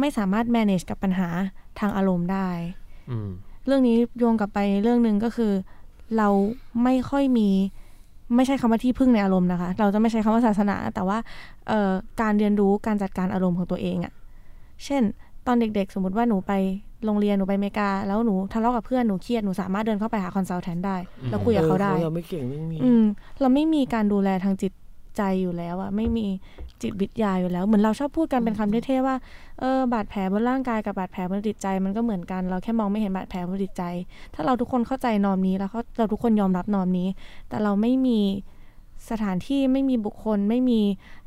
[0.00, 1.28] ไม่สามารถ manage กับปัญหา
[1.80, 2.48] ทางอารมณ์ได้
[3.10, 3.28] อืม
[3.66, 5.52] เรื่องนี้โยงกลับไปเรื่องหนึ่งก็คือ
[6.16, 6.28] เรา
[6.84, 7.48] ไม่ค่อยมี
[8.36, 11.18] ไม่ใช่คำว่าที่พึ่งในอารมณ์นะคะ เราจะไม่ใช้คำว่าศาสนา แต่ว่า
[11.68, 14.12] เอ่อการเรียนรู้การจัดการอารมณ์ของตัวเองอะ
[14.84, 15.02] เช่น
[15.46, 16.52] ตอนเด็กๆ สมมติว่าหนูไป
[17.04, 20.96] โรงเรียนหนูไปอเมริกา แล้วหนูทะเลาะกับเพื่อนหนูเครียดหนูสามารถเดินเข้าไปหาคอนซัลแทนได้
[21.28, 23.04] แล้วคุยกับเขาได้ออเราไม่เก่งเรื่องนี้อืม
[23.40, 24.72] เราไม่มีการดูแลทางจิต
[25.16, 26.26] ใจอยู่แล้วอะไม่มี
[26.82, 29.16] จิตวิทยาอยู่แล้ว เหมือนเราชอบพูดกันเป็นคำเท่ๆว่า
[29.60, 33.82] เออบาดแผลบนร่างกายกับบาดแผลบนจิตใจมันก็เหมือนกัน เราแค่มองไม่เห็นบาดแผลบนจิตใจ
[34.34, 37.08] ถ้าเราทุกคนเข้าใจนอมนี้แล้วเขาเราทุกคนยอมรับนอมนี้
[37.48, 38.18] แต่เราไม่มี
[39.10, 40.80] สถานที่ไม่มีบุคคลไม่มี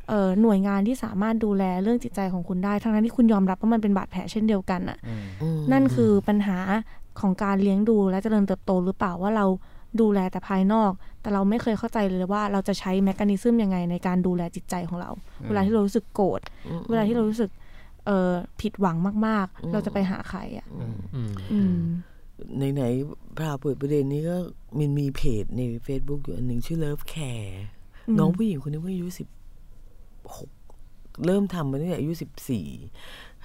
[0.08, 4.98] เอ่อหน่วยงานที่สามารถดูแลเรื่องจิตใจของคุณได้ ทั้งนั้นที่คุณยอมรับว่ามันเป็นบาดแผลเช่นเดียวกันอะ
[5.42, 6.58] อืมนั่นคือปัญหา
[7.20, 9.46] ของการเลี้ยงดูและเจริญเติบโตหรือเปล่าว่าเรา
[10.02, 10.92] ดูแลแต่ภายนอก
[11.26, 15.12] แต่เราไม่เคยเข้าใจเลยว่าเราจะใช้แมคานิซึมยังไงในการดูแลจิตใจของเรา
[15.50, 16.42] เวลาที่เรารู้สึกโกรธ
[16.90, 17.52] เวลาที่เรารู้สึก
[18.06, 18.98] เอ่อผิดหวัง
[19.28, 20.96] มาก ๆ เราจะไปหาใครอะอืม
[21.54, 21.78] อืม
[22.74, 24.38] ไหนๆพาเปิดประเด็นนี้ก็
[24.80, 27.54] มันมีเพจใน Facebook อยู่อันหนึ่งชื่อ Love Care
[28.08, 29.28] อืมน้องผู้หญิงคนนี้เพิ่งอายุสิบ
[30.36, 30.50] หก
[31.26, 32.68] เริ่มทำมาตั้งแต่อายุสิบสี่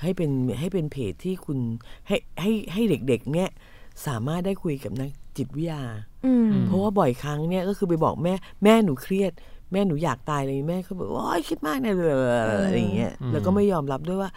[0.00, 0.30] ให้เป็น
[0.60, 1.58] ให้เป็นเพจที่คุณ
[2.08, 3.50] ให้ให้ให้เด็กๆ เนี่ย
[4.06, 5.82] สามารถได้คุยกับนัก จิตวิทยา
[6.26, 9.32] อืมเพราะว่าบ่อยครั้งเนี่ยก็คือไปบอกแม่แม่หนูเครียด
[9.72, 11.92] แม่หนูอยากตายอะไรแม่ก็บอกว่าโอ๊ยคิดมากนะ
[12.64, 14.30] อะไรอย่างเงี้ยอืมแล้วก็ไม่ยอมรับด้วยว่า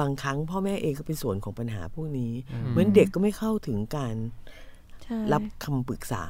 [0.00, 4.65] บางครั้งพ่อแม่เองก็เป็นส่วนของปัญหาพวกนี้อืมเหมือนเด็กก็ไม่เข้าถึงการใช่
[5.32, 6.24] รับคำปรึกษา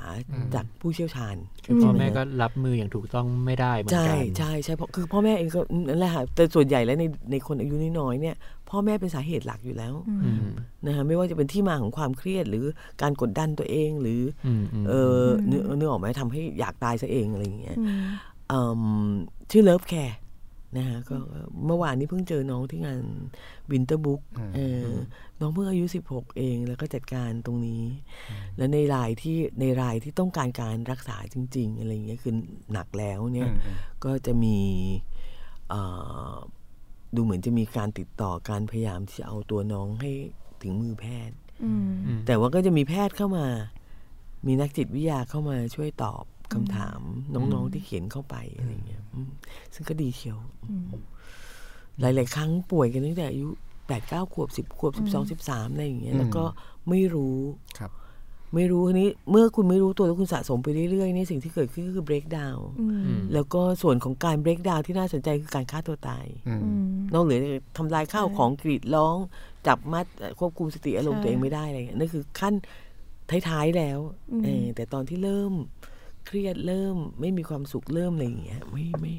[0.55, 8.37] จากผู้เชี่ยวชาญคือพ่อแม่ก็รับมืออย่างถูกต้องไม่ได้เหมือนใช่กันใช่ใช่เพราะคือพ่อแม่เองก็นั่นแหละค่ะแต่ส่วนใหญ่แล้วในในคนอายุน้อยๆเนี่ย
[8.71, 10.49] พ่อแม่เป็นสาเหตุหลักอยู่แล้วอืม
[10.87, 12.65] นะคะไม่ว่าจะเป็นที่มาของความเครียดหรือ
[13.03, 18.03] การกดดันตัวเองหรืออืมอืมเออเนื้อเนื้อออกไหมทำให้อยากตายซะเองอะไรอย่างเงี้ยอืม
[18.49, 18.83] เอิ่ม
[19.51, 20.17] ชื่อ Love Care
[20.77, 21.17] นะฮะก็
[21.67, 23.01] เมื่อวานนี้เพิ่งเจอน้องที่งาน
[23.71, 24.23] Winter Book
[24.55, 24.91] เออ
[25.41, 27.85] น้องเพิ่งอายุ 16 เองแล้วก็จัดการตรงนี้
[28.57, 32.35] แล้วในรายที่ในรายที่ต้องการการรักษาจริง ๆ อะไรอย่างเงี้ยคือ
[32.73, 33.51] หนักแล้วเนี่ย
[34.05, 34.59] ก็จะมี
[35.69, 35.83] เอ่
[36.33, 36.35] อ
[37.15, 40.11] ดูเหมือนจะมีการติดต่อการพยายามที่จะเอาตัวน้องให้
[40.63, 41.93] ถึงมือแพทย์อืม
[42.27, 43.47] แต่ว่าก็จะมีแพทย์เข้ามา
[44.47, 46.25] มีนักจิตวิทยาเข้ามาช่วยตอบ
[46.55, 47.01] คำถาม
[47.35, 49.31] น้องๆที่เขียนเข้าไปอะไรเงี้ยอืม
[49.75, 50.39] ซึ่งก็ดีเชียว
[52.01, 53.49] หลายๆ ครั้งป่วยกันตั้งแต่อายุ
[53.87, 56.45] แปดเก้าขวบสิบขวบสิบสองสิบสามอะไรอย่างเงี้ยแล้วก็
[56.89, 57.39] ไม่รู้
[57.79, 57.91] ครับ
[58.55, 66.81] ไม่รู้ทีนี้ เมื่อคุณไม่รู้ตัวแล้วคุณสะสมไปเรื่อยๆเนี่ยสิ่งที่เกิดขึ้นก็คือ break down อืมอืมแล้วก็ส่วนของการ break down ที่น่าสนใจคือการฆ่าตัวตายอืมอืม
[67.13, 69.17] นอกเหนือจากทำลายข้าวของกรีดร้อง
[69.67, 72.55] จับมัดเอ่อควบคุมสติอารมณ์ใช่ตัวเองไม่ได้อะไรเงี้ยนั่นคือขั้น
[73.49, 73.99] ท้ายๆแล้ว
[74.33, 75.53] อืมเออแต่ตอนที่เริ่ม
[76.27, 79.15] เครียดเริ่ม ไม่มีความสุขเริ่มอะไรอย่างเงี้ยไม่ไม่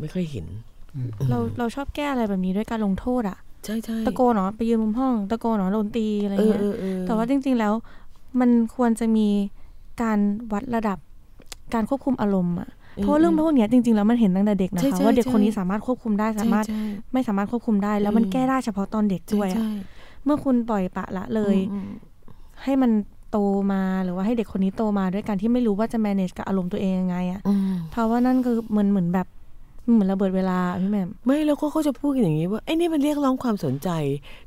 [0.00, 0.46] ไม่ค่อยเห็น
[1.30, 7.72] เราเราชอบแก้อะไรแบบนี้ด้วยการลงโทษอะใช่ใช่ตะโกนเนาะไปยืนมุมห้อง ตะโกนเนาะโดนตีอะไรเออเงี้ยเออเออแต่ว่าจริง ๆแล้ว
[8.40, 9.28] มันควรจะมี
[10.02, 10.18] การ
[10.52, 10.98] วัดระดับ
[11.74, 16.82] การควบคุมอารมณ์อะเพราะว่าเรื่องพวกเนี้ยจริงๆแล้วมันเห็นตั้งแต่เด็กนะใช่คะใช่ว่าเด็กคนนี้ใช่สามารถควบคุมได้ใช่สามารถใช่
[17.12, 19.70] ไม่สามารถควบคุมได้ แล้วมันอืมแก้ได้เฉพาะตอนเด็กใช่ด้วยอะใช่
[20.24, 21.88] เมื่อคุณปล่อยปละละเลยอืม
[22.62, 22.90] ให้มัน
[23.30, 23.38] โต
[23.72, 29.26] มาหรือว่าให้เด็กคนนี้โตมาด้วยการที่ไม่รู้ว่าจะ manage กับอารมณ์ตัวเองยังไงอะอืมเพราะว่านั่นคือเหมือนเหมือนแบบ
[29.92, 33.88] เหมือนระเบิดเวลาอะพี่แหม่มไม่แล้วก็เขาจะพูดกันอย่างนี้ว่าไอ้นี่มันเรียกร้องความสนใจ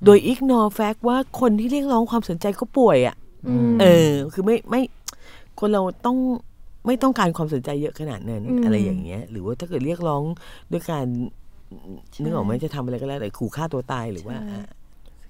[0.05, 3.15] โดย ignore fact ว่าคนที่เรียกร้องความสนใจก็ป่วยอะ
[3.47, 4.82] อืมเออ คือไม่ไม่
[5.59, 6.17] คนเราต้อง
[6.86, 10.23] ไม่ต้องการความสนใจเยอะขนาดนั้นอืมอะไรอย่างเงี้ย หรือว่าถ้าเกิดเรียกร้อง
[10.71, 11.05] ด้วยการ
[12.11, 14.65] ใช่นึกออกไหมจะทำอะไรก็แล้วแต่ขู่ฆ่าตัวตายหรือว่าใช่อะ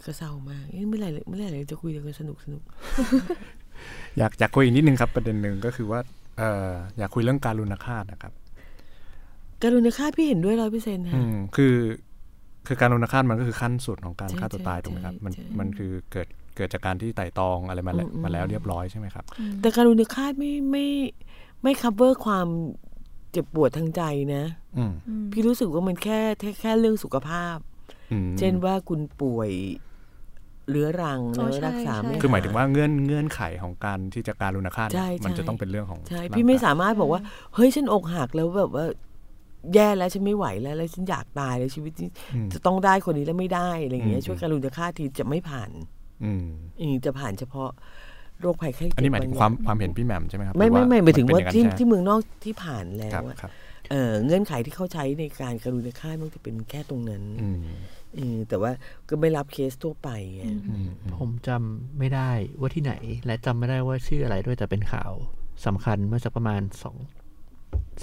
[0.09, 2.61] ก็เศร้ามากเอ๊ะเมื่อไหร่เมื่อไหร่เราจะคุยกันสนุกสนุก
[4.17, 5.99] อยากอยากคุยอีกนิดนึงครับประเด็นหนึ่งก็คือว่า
[6.37, 8.33] เอ่ออยากคุยเรื่องการลุณฆาตนะครับ
[9.63, 11.75] การุณค่าพี่เห็นด้วยร้อยเปอร์เซ็นต์อืค่ะมคือ
[12.67, 19.25] คือการลุณฆาตมันก็คือขั้นสุดของการใช่ฆ่าตัวตายใช่ถูกไหมครับใช่มันใช่มันคือเกิดเกิดจากการที่ไต่ตรองอะไรมาแล้วอืมอืมมาแล้วเรียบร้อยใช่ไหมครับ
[19.61, 20.85] แต่การุณค่าไม่ไม่
[21.63, 22.47] ไม่ cover ความ
[23.31, 24.01] เจ็บปวดทางใจ
[24.35, 24.43] นะ
[24.77, 24.93] อืม
[25.31, 27.57] พี่รู้สึกว่ามันแค่แค่แค่เรื่องสุขภาพ
[28.11, 29.51] อืมเช่นว่าคุณป่วย
[30.69, 37.21] เรื้อรังอ๋อแล้วใช่รักษาใช่ไม่คือหมายถึงว่าเงื่อนเงื่อนไขของการที่จะการลุณฆาตใช่เนี่ยมันใช่จะต้องเป็นเรื่องของใช่ร่งพี่ไม่กยสามารถบอกว่า
[37.55, 38.85] เฮ้ยฉันอกหักแล้วแบบว่า
[39.73, 45.69] แย่แล้วฉันไม่ไหวแล้วแล้วฉันอยากตายแล้วชีวิตนี้อืมจะต้องได้คนนี้แล้วไม่ได้อะไรอย่างเงี้อืยมช่วยการุณค่าทีจะไม่ผ่าน
[46.23, 46.45] อืม
[46.81, 47.69] อืมจะผ่านเฉพาะ
[48.41, 53.51] โรคภัยไข้เจ็บอันนี้หมายถึงบความอย่ความเห็นพี่แหม่มใช่ไหมครับไม่หรือไม่ไม่หมายถึงว่าเป็นที่อย่ที่นั้นเมืองนอกที่ผ่านแล้ใช่ไหมวครับอะครับ
[53.89, 57.61] เออเงื่อนไขที่เขาใช้ในการการุณค่ามันจะเป็นแค่ตรงนั้นอืม
[58.15, 58.71] เออแต่ว่า
[59.09, 62.93] ก็ไม่รับเคสทั่วไปไงอืมผมจำไม่ได้ว่าที่ไหน
[63.25, 65.11] และจำไม่ได้ว่าชื่ออะไรด้วยแต่เป็นข่าว
[65.65, 66.95] สำคัญเมื่อสักประมาณสอง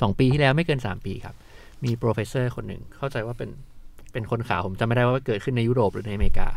[0.01, 1.35] สองปีที่แล้วไม่เกินสามปีครับ
[1.85, 3.51] มี professor คนหนึ่งเข้าใจว่าเป็น
[4.13, 6.49] เป็นคนข่าวผมจำไม่ได้ว่าเกิดขึ้นในยุโรปหรือในอเมริกา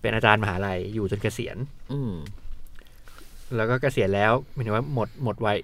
[0.00, 1.56] เป็นอาจารย์มหาลัยอยู่จนเกษียณ
[1.92, 2.12] อืม
[3.56, 5.58] แล้วก็เกษียณแล้วหมายถึงว่าหมดหมดวัย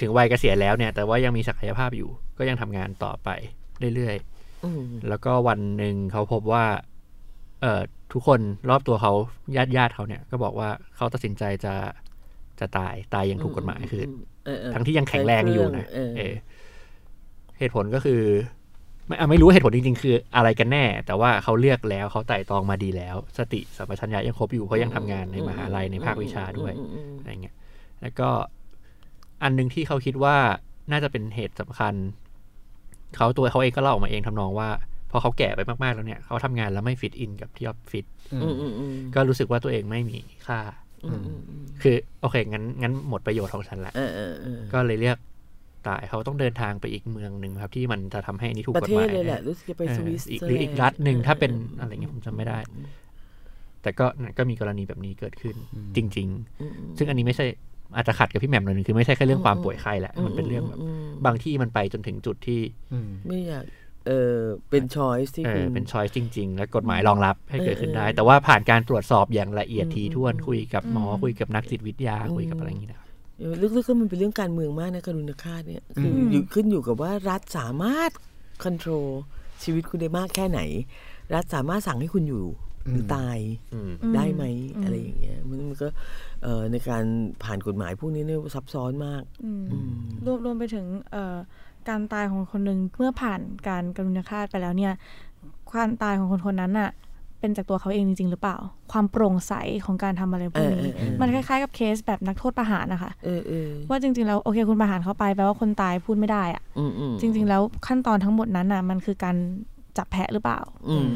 [0.00, 3.28] ถึงวัยเกษียณแล้วเนี่ย แต่ว่ายังมีศักยภาพอยู่ ก็ยังทำงานต่อไป
[3.94, 6.64] เรื่อยๆอืมแล้วก็วันหนึ่งเขาพบว่า
[7.60, 7.82] เอ่อ
[8.12, 8.40] ทุกคน
[8.70, 9.12] รอบตัวเขา
[9.56, 11.74] ญาติญาติเขาเนี่ย ก็บอกว่าเขาตัดสินใจจะ
[12.60, 14.02] จะตายตายอย่างถูกกฎหมายคือ
[14.44, 16.34] เออเออทั้งที่ยังแข็งแรงอยู่นะเออเออ
[17.58, 18.22] เหตุผลก็คือ
[19.06, 27.56] ไม่อะไม่รู้ว่าเหตุผลจริงๆ คืออะไรกันแน่ แต่ว่าเขาเลือกแล้วเขาไต่ตรองมาดีแล้ว สติสัมปชัญญะยังครบอยู่เพราะยังทำงานในมหาลัยในภาควิชาด้วยอืมอืมอะไรเงี้ย
[28.02, 28.28] แล้วก็
[29.42, 30.36] อันหนึ่งที่เขาคิดว่า
[30.90, 31.94] น่าจะเป็นเหตุสำคัญ
[33.16, 34.68] เขาตัวเขาเองก็เล่าออกมาเองทำนองว่า
[35.10, 38.04] พอเขาแก่ไปมากๆแล้วเนี่ยเขาทำงานแล้วไม่ฟิตอินกับที่ออฟฟิศ
[38.42, 40.60] อืมอืมอืมก็รู้สึกว่าตัวเองไม่มีค่า
[41.04, 45.16] อืมอืมอืมคือโอเคงั้นงั้นหมดประโยชน์ของฉันละเออเออเออก็เลยเรียก
[45.86, 52.58] ตายเขาต้องเดินทางไปอีกเมืองหนึ่งครับ ที่มันจะทำให้อันนี่ถูกประกฎเทหมาศยเลยแหละรู้สึกจะไปเออสวิสอีกเซอหรืออีกแลนด์รัฐหนึ่งถ้าเป็นอออะไรเงี้ยผมจำไม่ได้
[53.82, 55.56] แต่ก็นั่นก็มีกรณีแบบนี้เกิดขึ้น
[55.96, 56.28] จริง
[56.60, 57.46] อืมอืมๆซึ่งอันนี้ไม่ใช่
[57.94, 62.60] อาจจะขัดกับพี่แหม่มหน่อยหนึงคือไม่ใช่แค่เรื่องความป่วยไข่แหละมันเป็นเรื่องแบบมบางที่มันไปจนถึงจุดที่
[62.92, 63.64] อืมไม่อยาก
[64.06, 64.36] เออ
[64.70, 78.10] เป็นช้อยที่เอคุอณเป็นช้อยจริง ๆ และกฎหมายรองรับให้เกิดขึ้นได้เออเออแต่ว่าผ่านการตรวจสอบอย่างละเอียดอืมทีท่วนอืมคุยกับหมออืมคุยกับนักจิตวิทยาอืมคุยกับอะไรอย่างนี้นะครับเออลึกๆก็มันเป็นเรื่องการเมืองมากนะกรุณาฆาตเนี่ยคืออมอยู่ขึ้นอยู่กับว่ารัฐสามารถ
[78.64, 79.06] ค o n t r o l
[79.62, 80.60] ชีวิตคุณได้มากแค่ไหน
[81.34, 82.44] รัฐสามารถสั่งให้คุณอยู่
[82.88, 83.38] หรือตาย
[83.74, 84.44] อืมอืมได้ไหม
[84.76, 85.88] อืมอะไรอย่างเงี้ยมันมันก็
[86.42, 87.04] เอ่อในการ
[87.44, 89.90] ผ่านกฎหมายพวกนี้เนี่ยซับซ้อนมากอืมอืม
[90.24, 91.36] รวมรวมไปถึงเอ่อ
[91.88, 94.92] การตายของคนหนึ่งเมื่อผ่านการกรุณาฆาตไปแล้วเนี่ย
[95.72, 96.90] ความตายของคนคนนั้นน่ะ
[97.40, 98.56] เป็นจากตัวเขาเองจริง ๆ หรือเปล่า
[98.92, 99.52] ความโปร่งใส
[99.84, 109.36] ของการทำอะไรพวกนี้เออเออเออมันคล้ายๆกับเคสแบบนักโทษประหารนะคะเออเออว่าจริง ๆ แล้วโอเคคุณประหารเขาไปแปลว่าคนตายพูดไม่ได้อะอืมอืมจริง ๆ แล้วขั้นตอนทั้งหมดนั้นน่ะ มันคือการ
[110.00, 111.06] จับแพะหรือเปล่าอืม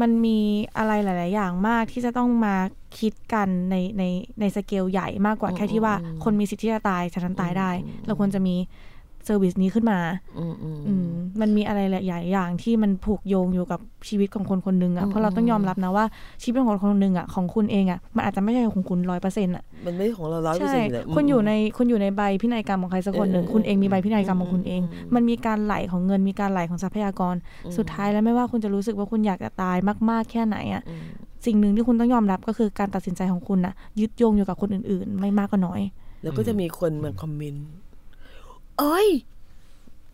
[0.00, 0.38] มันมี
[0.78, 2.56] อะไรหลาย ๆ อย่างมากที่จะต้องมา
[2.98, 4.04] คิดกันในใน
[4.40, 8.56] ในสเกลใหญ่มากกว่าอืมแค่ที่ว่าอืมคนมีสิทธิ์ที่จะตายฉะนั้นตายได้อืมเราควรจะมี
[9.24, 9.98] service นี้ขึ้นมา
[10.38, 11.08] อืมอืมอืม
[11.40, 16.04] มันมีอะไรหลายๆอย่างที่มันผูกโยงอยู่กับชีวิตของคนคนหนึ่งอือะมเพราะเราต้องยอมรับนะว่า
[16.42, 27.34] ชีวิตของคนคนหนึ่งอะของคุณเองอะมันอาจจะไม่ใช่ของคุณร้อยเปอร์เซ็นต์อะมันไม่ใช่ของเราร้อยเปอร์ใช่เซ็นต์เลยคุณอยู่ในคุณอยู่ในใบพินัยกรรมของใครสักคนหนึ่งเออคุณเองมีใบเออพินัยกรรมของคุณเองอืมมันมีการไหลของเงินมีการไหลของทรัพยากร
[27.76, 29.76] สุดท้ายแล้วไม่ว่าคุณจะรู้สึกว่าคุณอยากจะตาย
[30.10, 31.04] มาก ๆแค่ไหนอะอืม
[31.46, 35.80] สิ่งหนึ่งที่คุณต้องยอมรับก็คือการตัดสินใจของคุณน่ะยึดโยงอยู่กับคนอื่น ๆ ไม่มากก็น้อย
[36.22, 37.64] แล้วก็จะมีคนมาคอมเมนต์
[38.80, 39.08] เอ้ย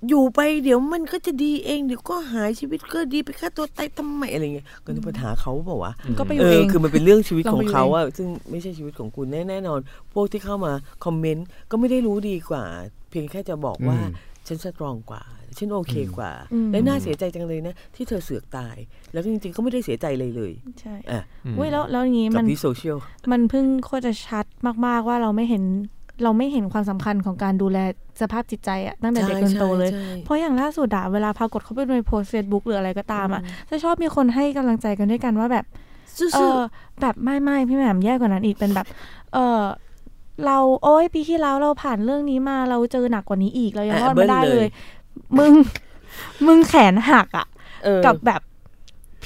[0.09, 9.81] อยู่ไปเดี๋ยวมันก็จะดีเอง เดี๋ยวก็หายชีวิตก็ดีไปฆ่าตัวตายทำไมอะไรเงี้ยก็นึกปัญหาเขาเปล่าวะก็ไปอเอยู่อเองคือมันเป็นเรื่องชีวิตลองขอไปงอยู่เขาเองอะซึ่งไม่ใช่ชีวิตของคุณแน่แน่นอน
[10.13, 10.73] พวกที่เข้ามา
[11.05, 12.65] คอมเมนต์ก็ไม่ได้รู้ดีกว่า
[13.11, 15.23] เพียงแค่จะบอกว่าอืมฉันสตรองกว่า
[15.59, 18.77] ฉันโอเคกว่าอืมและน่าเสียใจจังเลยนะ ที่เธอเสือกตาย
[19.13, 21.23] แล้วก็จริงๆ ก็ไม่ได้เสียใจเลยเลย ใช่อะ
[21.57, 22.97] เว้ยแล้วแล้วอย่างนี้กับมันที่โซเชียล
[23.33, 24.47] มันเพิ่งโคตรจะชัด
[24.87, 25.65] มากๆว่าเราไม่เห็น
[26.23, 27.79] เราไม่เห็นความสำคัญของการดูแล
[28.21, 35.65] สภาพจิตใจอะตั้งแต่เด็กจนโตเลยใช่เพราะอย่างล่าสุดอะเวลาพากดเข้าไปในโพสเฟซบุ๊กหรืออะไรก็ตามอะจะชอบมีคนให้กำลังใจกันด้วยกันว่าแบบ
[36.19, 36.59] สู้เออ
[37.01, 38.87] แบบไม่ไม่พี่แหม่มแย่กว่านั้นอีกเป็นแบบ
[39.35, 39.63] เออ
[40.47, 44.67] เราโอ้ยปีที่แล้วเราผ่านเรื่องนี้มาเราเจอหนักกว่านี้อีกเรายังรอดมาได้เลย
[45.39, 45.53] มึง
[46.47, 47.47] มึงแขนหักอะ
[47.85, 48.41] เออกับแบบ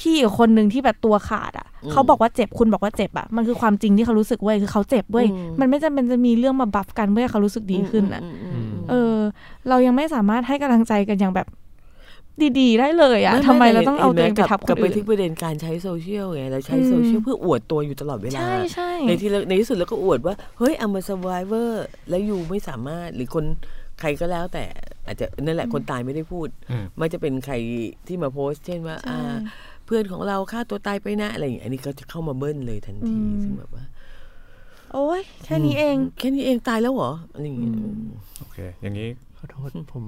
[0.01, 9.15] พี่อีกคนหนึ่งที่แบบตัวขาดอะอืมเขาบอกว่าเจ็บคุณบอกว่าเจ็บอะมันคือความจริงที่เขารู้สึกเว้ยคือเขาเจ็บเว้ยอืมมันไม่จำเป็นจะมีเรื่องมาบัฟกันเพื่อให้เขารู้สึกดีขึ้นอะมมมเออ
[9.69, 11.47] เรายังไม่สามารถให้กำลังใจกันอย่างแบบ
[12.59, 21.71] ดีๆ ได้เลยอะไม่ทำไมแต่เราต้องเอาตัวเองไปห็นหมทับคกลันบไปอื่นที่ประเด็นการใช้โซเชียลไงเราใช้อืมโซเชียลเพื่ออวดตัวอยู่ตลอดเวลา ใช่ใช่ในที่ในที่สุดแล้วก็อวดว่า เฮ้ยเอามา survivor
[22.09, 23.45] แล้วอยู่ไม่สามารถหรือคน
[23.99, 24.65] ใครก็แล้วแต่
[25.05, 27.55] อาจจะนั่นแหละคนตายไม่ได้พูดอืมไม่จะเป็นใคร
[28.07, 29.35] ที่มาโพสต์ เช่นว่าใช่อ่า
[29.85, 33.83] เพื่อนของเราฆ่าตัวตายไปนะอะไรอย่างเงี้ยอันนี้ก็จะเข้ามาเบิ้ลเลยทันทีอืมซึ่งแบบว่า
[34.93, 37.73] โอ้ยแค่นี้เอง แค่นี้เองตายแล้วเหรออะไรอย่างเงี้ย
[38.39, 39.07] โอเค อย่างนี้
[39.37, 40.03] ขอโทษผม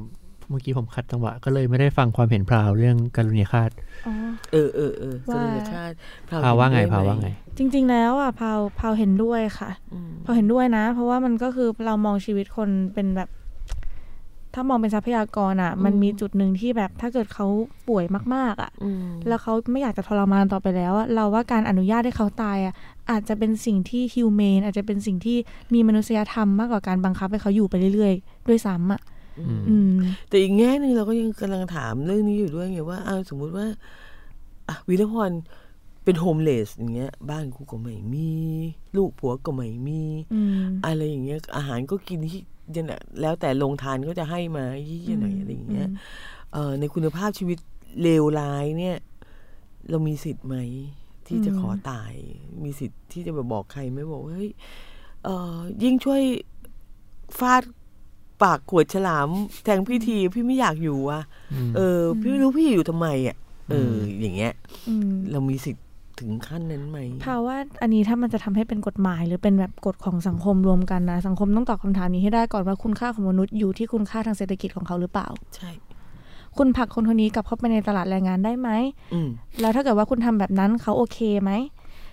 [0.49, 3.71] เมื่อกี้ผมคัดจังหวะก็เลยไม่ได้ฟังความเห็นพราวเรื่องการุณยฆาต
[4.07, 4.13] อ๋อ
[4.51, 5.93] เออเออเออว่ากรุณาชาติ
[6.29, 13.29] พราวว่าไงเห็นพราวด้ว่าหมไง จริง ๆ แล้วอะพาวพาวเห็นด้วยค่ะอืมพาวเห็นด้วยนะ เพราะว่ามันก็คือเรามองชีวิตคนเป็นแบบ
[14.53, 17.47] ถ้ามองเป็นทรัพยากรอะ มันมีจุดหนึ่งที่แบบถ้าเกิดเขา
[17.87, 22.73] ป่วยมาก ๆ อะอืมแล้วเขาไม่อยากจะทรมานต่อไปแล้วอะเราว่าการอนุญาตให้เขาตายอะ
[23.11, 25.37] อาจจะเป็นสิ่งที่ฮิวแมนอาจจะเป็นสิ่งที่
[25.73, 29.01] มีมนุษยธรรมมากกว่าการบังคับให้เขาอยู่ไปเรื่อยๆ ด้วยซ้ำอะ
[29.39, 29.97] อืมอืม
[30.27, 33.65] แต่อีกแง่หนึ่งเราก็ยังกำลังถามเรื่องนี้อยู่ด้วยไงว่าอ้าวสมมุติว่า
[34.67, 35.31] อะวิรพร
[36.03, 38.29] เป็นโฮมเลสอย่างเงี้ย บ้านกูก็ไม่มี
[38.97, 40.01] ลูกผัวก็ไม่มี
[40.33, 42.41] อืมอะไรอย่างเงี้ย อาหารก็กินที่
[42.75, 45.89] ยันน่ะแล้วแต่โรงทานก็จะให้มายี่ๆหน่อยอะไรอย่างเงี้ย
[46.53, 47.57] เอ่อในคุณภาพชีวิต
[48.01, 48.97] เลวร้ายเนี่ย
[49.89, 50.55] เรามีสิทธิ์ไหม
[51.27, 52.13] ที่จะอืมขอตาย
[52.63, 54.51] มีสิทธิ์ที่จะไปบอกใครไหม่บอกว่าเฮ้ย
[55.23, 56.21] เอ่อยิ่งช่วย
[57.39, 57.63] ฟาด
[58.43, 59.29] ปากขวดฉลาม
[59.63, 61.21] แทงพี่ทีพี่ไม่อยากอยู่อะ
[61.75, 63.37] เออ พี่ไม่รู้พี่อยู่ทำไมอะ
[63.71, 64.53] เออ อย่างเงี้ย
[64.89, 65.82] อืมเรามีสิทธิ์
[66.19, 75.71] ถึงขั้นนั้นไหมพาว่าอันนี้ถ้ามันจะทำให้เป็นกฎหมาย หรือเป็นแบบกฎของสังคมรวมกันนะ สังคมต้องตอบคำถามนี้ให้ได้ก่อนว่าคุณค่าของมนุษย์อยู่ที่คุณค่าทางเศรษฐกิจของเขาหรือเปล่า ใช่
[76.57, 78.69] คุณผลักคนคนนี้กลับเข้าไปในตลาดแรงงานได้ไหม
[79.61, 81.51] แล้วถ้าเกิดว่าคุณทำแบบนั้นเขาโอเคไหม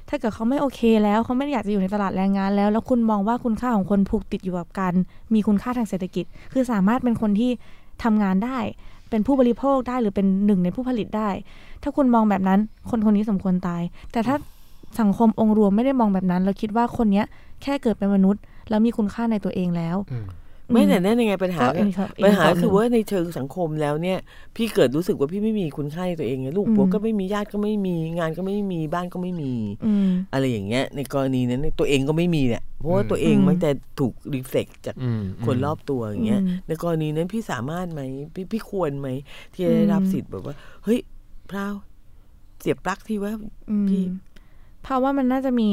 [0.08, 4.94] ถ้าเกิดเขาไม่โอเคแล้วเขาไม่อยากจะอยู่ในตลาดแรงงานแล้ว แล้วคุณมองว่าคุณค่าของคนผูกติดอยู่กับการ
[5.34, 7.50] มีคุณค่าทางเศรษฐกิจ คือสามารถเป็นคนที่
[8.04, 8.58] ทำงานได้
[9.10, 11.28] เป็นผู้บริโภคได้หรือเป็นหนึ่งในผู้ผลิตได้
[11.82, 13.82] ถ้าคุณมองแบบนั้น คนคนนี้สมควรตาย
[14.12, 14.36] แต่ถ้า
[15.00, 17.26] สังคมองค์รวมไม่ได้มองแบบนั้น เราคิดว่าคนเนี้ย
[17.62, 19.96] แค่เกิดเป็นมนุษย์ แล้วมีคุณค่าในตัวเองแล้ว
[20.72, 24.18] ไม่แต่นั่นยังไงปัญหาก็ก็อีกครับอีกปัญหาแบบหนึ่งคือว่าในเชิงสังคมแล้วเนี่ย
[24.56, 29.52] พี่เกิดรู้สึกว่าพี่ไม่มีคุณค่าในตัวเองไงลูกอืมผัวก็ไม่มีญาติก็ไม่มีงานก็ไม่มีบ้านก็ไม่มี
[29.86, 38.00] อืมอะไรอย่างเงี้ย ในกรณีนั้นตัวเองก็ไม่มีเนี่ยเพราะว่าอืมตัวเองอืมมันจะถูกรีเฟล็กจากอืมคนรอบตัวอย่างเงี้ยอืมในกรณีนั้นพี่สามารถไหม
[38.34, 39.08] พี่พี่ควรไหม
[39.52, 40.54] ที่จะได้รับอืมสิทธิ์แบบว่า
[40.84, 41.00] เฮ้ย
[41.50, 41.74] พราว
[42.60, 43.32] เสียบปลั๊กที่ว่า
[43.70, 44.04] อืมพี่
[44.82, 45.70] เพราะว่ามันน่าจะมี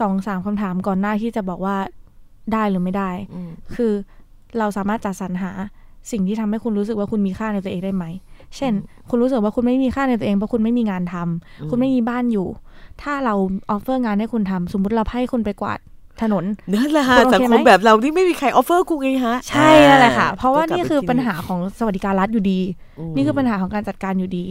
[0.00, 1.76] สองสามคำถามก่อนหน้าที่จะบอกว่า
[2.52, 3.92] ได้หรือไม่ได้อืมคือ
[4.58, 5.52] เราสามารถจัดสรรหา
[6.10, 8.04] สิ่งที่ทำให้คุณรู้สึกว่าคุณมีค่าในตัวเองได้ไหม
[8.56, 8.72] เช่น
[9.10, 12.48] คุณรู้สึกว่าคุณไม่มีค่าในตัวเองเพราะคุณไม่มีงานทำคุณไม่มีบ้านอยู่
[13.02, 13.34] ถ้าเรา
[13.70, 15.78] offer งานให้คุณทำสมมุติเราให้คุณไปกวาด
[16.22, 16.44] ถนน
[16.74, 22.60] นั่นแหละฮะคุณโอเคสังคไหมมแบบเราที่ไม่มีใคร offer กูไงฮะ ใช่นั่นแหละค่ะอ่เพราะว่าก็กลับนี่ไปคือที่ปัญหาของสวัสดิการรัฐอยู่ดี
[23.14, 24.44] มนี่คือปัญหาของการจัดการอยู่ดี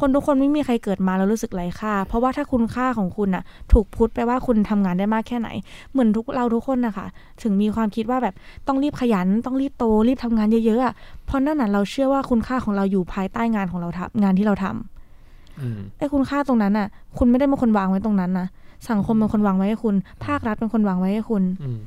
[0.00, 3.42] คนทุกคนไม่มีใครเกิดมาแล้วรู้สึกไร้ค่า เพราะว่าถ้าคุณค่าของคุณน่ะ
[3.72, 5.48] ถูกพูดไปว่าคุณทำงานได้มากแค่ไหน
[5.92, 7.06] เหมือนทุกเราทุกคนนะคะ
[7.42, 8.34] ถึงมีความคิดว่าแบบ
[8.66, 10.94] ต้องรีบขยัน ต้องรีบโตรีบทำงานเยอะๆอะ
[11.26, 18.46] เพราะนั่นน่ะเราเชื่อว่าคุณค่าของเราอยู่ภายใต้งานของเราทำงานที่เราทำอืมไอ้คุณค่าตรงนั้นน่ะ คุณไม่ได้เป็นคนวางไว้ตรงนั้นนะ
[18.88, 21.78] สังคมเป็นคนวางไว้ให้คุณ ภาครัฐเป็นคนวางไว้ให้คุณอืม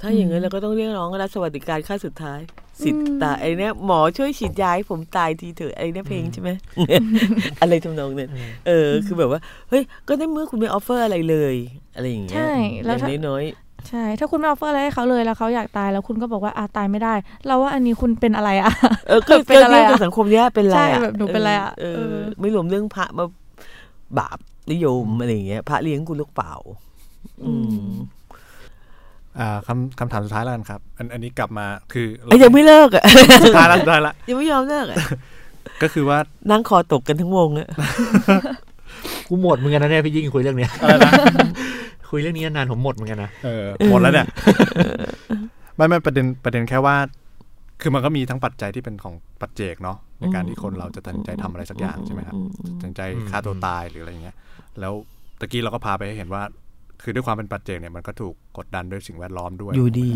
[0.00, 2.40] ถ้าอย่างนั้นเราก็ต้องเรียกร้องรัฐสวัสดิการขั้นสุดท้าย
[2.82, 6.50] สิทธิ์อืมตายไอ้เนี่ยหมอช่วยฉีดยาให้ผมตายทีเถอะไอ้เนี่ยเพลงใช่ไหม
[7.60, 8.30] อะไรทำนองนั้น
[8.66, 9.40] เออ คือแบบว่า
[9.70, 11.54] เฮ้ยก็ได้เมื่อคุณไม่ offer อะไรเลย
[11.94, 12.52] อะไรอย่างเงี้ยใช่
[12.84, 13.44] แล้วอย่าถ้างน้อย
[13.88, 17.14] ใช่ ถ้าคุณไม่ offer อะไรให้เขาเลยแล้วเขาอยากตายแล้วคุณก็บอกว่าอะตายไม่ได้
[17.46, 23.24] เราว่าอันนี้คุณเป็นอะไรอะๆเออก็เป็นอะไรอะก็เยกสังคมเนี้ยเป็นไรใช่อะแบบหนูเป็นไรอะเออเออไม่รวมเรื่องพระมา
[24.18, 24.38] บาป
[24.72, 26.52] นิยมอะไรอย่างเงี้ยพระเลี้ยงกูลูกเปล่า
[27.44, 27.52] อื
[27.88, 27.90] ม
[29.38, 33.04] อ่าคำคำถามสุดท้ายแล้วกันครับ อันอันนี้กลับมาคือไอ้ยังไม่เลิกอะ
[33.44, 34.96] สุดท้ายแล้วสุดท้ายละยังไม่ยอมเลิกอะ
[35.82, 36.18] ก็คือว่า
[36.50, 37.68] นั่งคอตกกันทั้งวงอะ
[39.28, 41.12] กูหมดเหมือนกันนะเนี่ยพี่ยิ่งคุยเรื่องเนี้ยอะไรนะ
[42.10, 44.26] คุยเรื่องนี้นานผมหมดเหมือนกันนะเออหมดแล้วเนี่ย
[45.76, 46.96] ไม่ไม่ประเด็นประเด็นแค่ว่า
[47.80, 52.36] คือมันก็มีทั้งปัจจัยที่เป็นของปัจเจกเนาะในการที่คนเราจะตัดสินใจทำอะไรสักอย่างใช่ไหมครับ
[52.80, 54.36] ตัดสินใจฆ่าตัวตายหรืออะไรเงี้ย
[54.80, 54.94] แล้ว
[55.40, 56.42] ตะกี้เราก็พาไปให้เห็นว่า
[57.02, 60.10] คือด้วยความเป็นปัจเจกเนี่ยมันก็ถูกกดดันด้วยสิ่งแวดล้อมด้วยอยู่ดี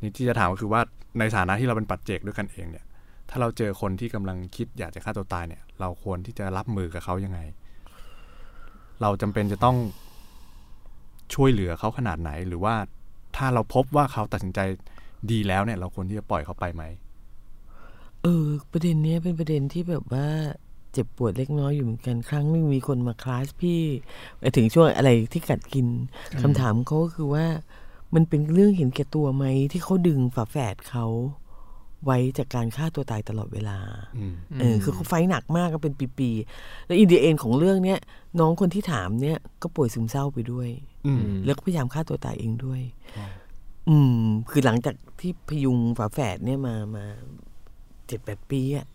[0.00, 0.80] นี่ที่จะถามก็คือว่า
[1.18, 2.84] ในฐานะที่เราเป็นปัจเจกด้วยกันเองเนี่ย
[3.30, 7.40] ถ้าเราเจอคนที่กำลังคิดอยากจะฆ่าตัวตายเนี่ย เราควรที่จะรับมือกับเขายังไง
[9.02, 9.76] เราจำเป็นจะต้อง
[11.34, 12.74] ช่วยเหลือเขาขนาดไหน หรือว่า
[13.36, 14.60] ถ้าเราพบว่าเขาตัดสินใจ
[15.30, 16.84] ดีแล้วเนี่ย เราควรที่จะปล่อยเขาไปไหม
[18.22, 20.26] เออ ประเด็นเนี้ยเป็นประเด็นที่แบบว่า
[20.67, 23.80] เจ็บปวดเล็กน้อยอยู่เหมือนกันครั้งหนึงมีคนมาคลาสพี่
[24.38, 25.86] ไปถึงช่วงอะไรที่กัดกิน
[26.42, 27.46] คำถามเขาก็คือว่า
[28.14, 31.06] มันเป็นเรื่องเห็นแก่ตัวไหมที่เขาดึงฝาแฝดเขา
[32.04, 33.78] ไว้จากการฆ่าตัวตายตลอดเวลา
[34.18, 37.98] อืมเออคือเขาไฟท์หนักมากก็เป็นปีๆ แล้วอินเดียเอนของเรื่องเนี้ย
[38.40, 40.68] น้องคนที่ถามเนี่ยก็ป่วยซึมเศร้าไปด้วย
[41.06, 42.82] อืมแล้วก็พยายามฆ่าตัวตายเองด้วย
[43.16, 43.26] อ๋อ
[43.88, 47.04] อืม คือหลังจากที่พยุงฝาแฝดเนี่ยมามา
[48.06, 48.86] เจ็ดแปดปีอะ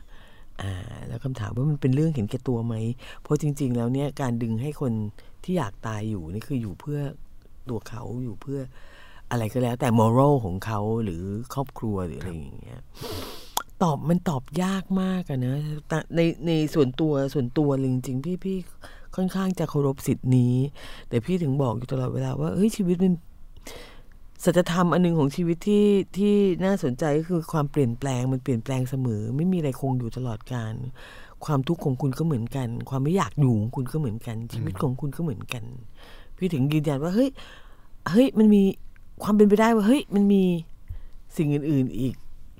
[0.62, 0.74] อ่า
[1.08, 2.76] แล้วคำถามว่ามันเป็นเรื่องเห็นแก่ตัวไหม
[3.22, 4.94] เพราะจริง ๆ แล้วเนี่ยการดึงให้คน
[5.44, 7.00] ที่อยากตายอยู่นี่คืออยู่เพื่อ
[7.70, 8.60] ตัวเขาอยู่เพื่อ
[9.32, 11.24] อะไรก็แล้ว แต่มอรัลของเขาหรือ
[11.54, 12.82] ครอบครัวหรืออะไรอย่างเงี้ย
[13.84, 15.56] ตอบมันตอบยากมากอะนะ
[15.88, 18.58] แต่ในในส่วนตัวส่วนตัวเลยจริงๆพี่พี่
[19.16, 20.56] ค่อนข้างจะเคารพสิทธิ์นี้
[21.10, 23.14] แต่พี่ถึงบอกอยู่ตลอดเวลาว่าเฮ้ยชีวิตมัน
[24.44, 26.34] สัจธรรมอันหนึงของชีวิตที่ที่
[26.66, 30.74] น่าสนใจก็คือความเปลี่ยนแปลงมันเปลี่ยนแปลงเสมอ ไม่มีอะไรคงอยู่ตลอดการ
[31.46, 35.64] ความทุกข์ของคุณก็เหมือนกัน ความไม่อยากอยู่ของคุณก็เหมือนกัน ชีวิตของคุณก็เหมือนกัน
[36.38, 37.30] พี่ถึงยืนยันว่าเฮ้ย
[38.10, 38.64] เฮ้ยมันมี
[39.24, 40.44] ความเป็นไปได้ว่าเฮ้ยมันมี
[41.38, 42.16] สิ่งอื่น ๆอีก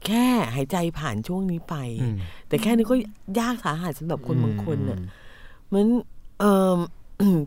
[0.06, 2.16] แค่หายใจผ่านช่วงนี้ไปอืม
[2.48, 2.96] แต่แค่นี้ก็
[3.40, 5.00] ยากสาหัสสำหรับคนบางคนน่ะ
[5.74, 5.86] มัน
[6.40, 6.78] เออ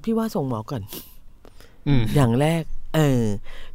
[0.04, 0.82] พี่ว่าส่งหมอก่อน
[1.88, 2.62] อืมอย่างแรก
[2.94, 3.22] เออ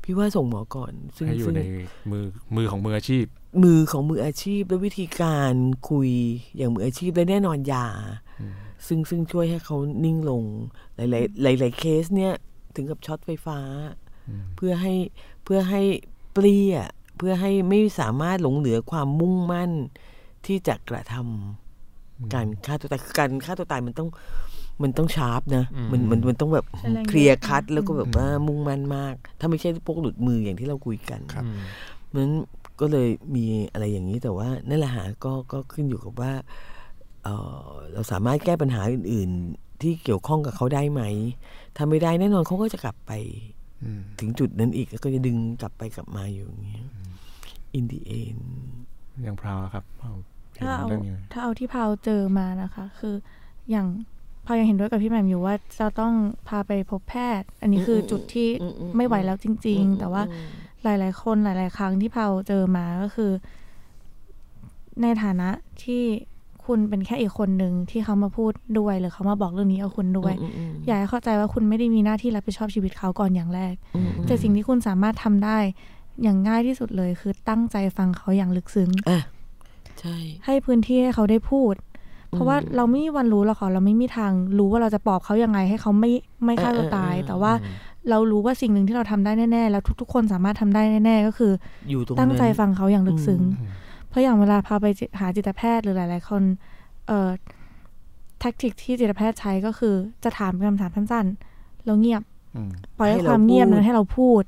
[0.03, 1.61] พี่ว่าส่งหมอก่อน ซึ่งให้อยู่ซึ่งใน
[2.11, 2.25] มือ
[2.55, 3.25] มือของมืออาชีพ
[3.63, 5.53] มือของมืออาชีพและวิธีการ
[5.89, 6.09] คุย
[6.57, 7.87] อย่างมืออาชีพและแน่นอนยา
[8.87, 10.43] ซึ่งซึ่งช่วยให้เขานิ่งลง
[10.95, 12.33] หลาย ๆ หลาย ๆ เคสเนี่ย
[12.75, 13.59] ถึงกับช็อตไฟฟ้า
[14.55, 14.93] เพื่อให้
[15.43, 15.81] เพื่อให้
[16.33, 16.75] เปลี่ย
[17.17, 19.71] เพื่อให้ไม่สามารถหลงเหลือความมุ่งมั่น
[20.45, 24.09] ที่จะกระทำการฆ่าตัวตายคือการฆ่าตัวตายมันต้อง
[24.84, 31.43] มันต้อง sharp นะมันมันมันต้องแบบใช้แรงเยอะ clear cut แล้วก็แบบว่ามุ่งมั่นมาก ถ้าไม่ใช่พวกหลุดมืออย่างที่เราคุยกันครับ
[32.15, 32.34] นั้น
[32.79, 36.32] ก็เลยมีอะไรอย่างนี้แต่ว่านั่นแหละหาก็ก็ขึ้นอยู่กับว่า
[37.23, 37.29] เอ
[37.65, 41.01] อเราสามารถแก้ปัญหาอื่น ๆ ที่เกี่ยวข้องกับเขาได้ไหม
[41.75, 43.11] ถ้าไม่ได้แน่นอนเขาก็จะกลับไป
[43.84, 46.88] อืมถึงจุดนั้นอีกแล้วก็จะดึงกลับไปกลับมาอยู่อย่างเงี้ย
[47.75, 48.38] อินดีเอ็น
[49.25, 50.13] ยังพราวครับเอา
[50.53, 53.15] เห็นถ้าเอาเรื่องนี้ไหมถ้าเอาที่พาวเจอมานะคะ คือ
[53.71, 53.88] อย่าง
[54.51, 56.13] พาวยังเห็นด้วยกับพี่แหม่มอยู่ว่าจะต้อง
[56.47, 58.49] พาไปพบแพทย์ อันนี้คือจุดที่
[58.95, 60.23] ไม่ไหวแล้วจริง ๆ แต่ว่า
[60.83, 63.31] หลาย ๆ คนหลาย ๆ ครั้งที่เผาเจอมาก็คือ
[65.01, 65.49] ในฐานะ
[65.83, 66.03] ที่
[66.65, 75.57] คุณเป็นแค่อีกคนหนึ่งที่เขามาพูดด้วยหรือเขามาบอกเรื่องนี้กับคุณด้วยอืมอืมอยากให้เข้าใจว่าคุณไม่ได้มีหน้าที่รับผิดชอบชีวิตเขาก่อนอย่างแรกอืมอืมแต่สิ่งที่คุณสามารถทำได้
[76.23, 79.19] อย่างง่ายที่สุดเลยคือตั้งใจฟังเขาอย่างลึกซึ้งอะ
[79.99, 81.73] ใช่ ให้พื้นที่ให้เขาได้พูด
[82.32, 86.11] เพราะว่าอืมเราไม่มีวันรู้หรอกค่ะเราไม่มีทางรู้ว่าเราจะปลอบเขายังไงให้เขาไม่
[86.45, 87.53] ไม่ฆ่าตัวตายเออเออเออแต่ว่า
[88.09, 91.51] เรารู้ว่าสิ่งหนึ่งที่เราทำได้แน่ๆ แล้วทุก ๆ คนสามารถทำได้แน่ๆ ก็คือ
[91.89, 93.69] อยู่ตรงนั้นตั้งใจฟังเขาอย่างลึกซึ้งอืม
[94.09, 96.43] เพราะอย่างเวลาพาไปจิหาจิตแพทย์หรือหลาย ๆ คน
[97.07, 97.29] เอ่อ
[98.39, 102.23] แท็กติกที่จิตแพทย์ใช้ก็คือจะถามคำถามสั้นๆแล้วเงียบ
[102.55, 104.43] อืมปล่อยให้ให้คเราวามเงียบพูดนั้นให้เราพูด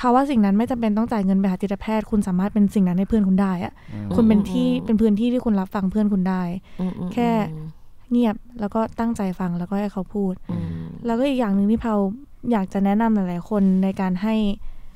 [0.00, 6.42] ภาวะสิ่งนั้นไม่จำเป็นต้องจ่ายเงินไปหาจิตแพทย์คุณสามารถเป็นสิ่งนั้นให้เพื่อนคุณได้อะอืมคุณเป็นที่เป็นพื้นที่ที่คุณรับฟังเพื่อนคุณได้
[6.80, 7.30] อืมอืมแค่
[8.10, 10.64] เงียบแล้วก็ตั้งใจฟังแล้วก็ให้เขาพูดอืม
[11.06, 11.94] แล้วก็อีกอย่างหนึ่งที่เพา
[12.52, 14.34] อยากจะแนะนำหลาย ๆ คนในการให้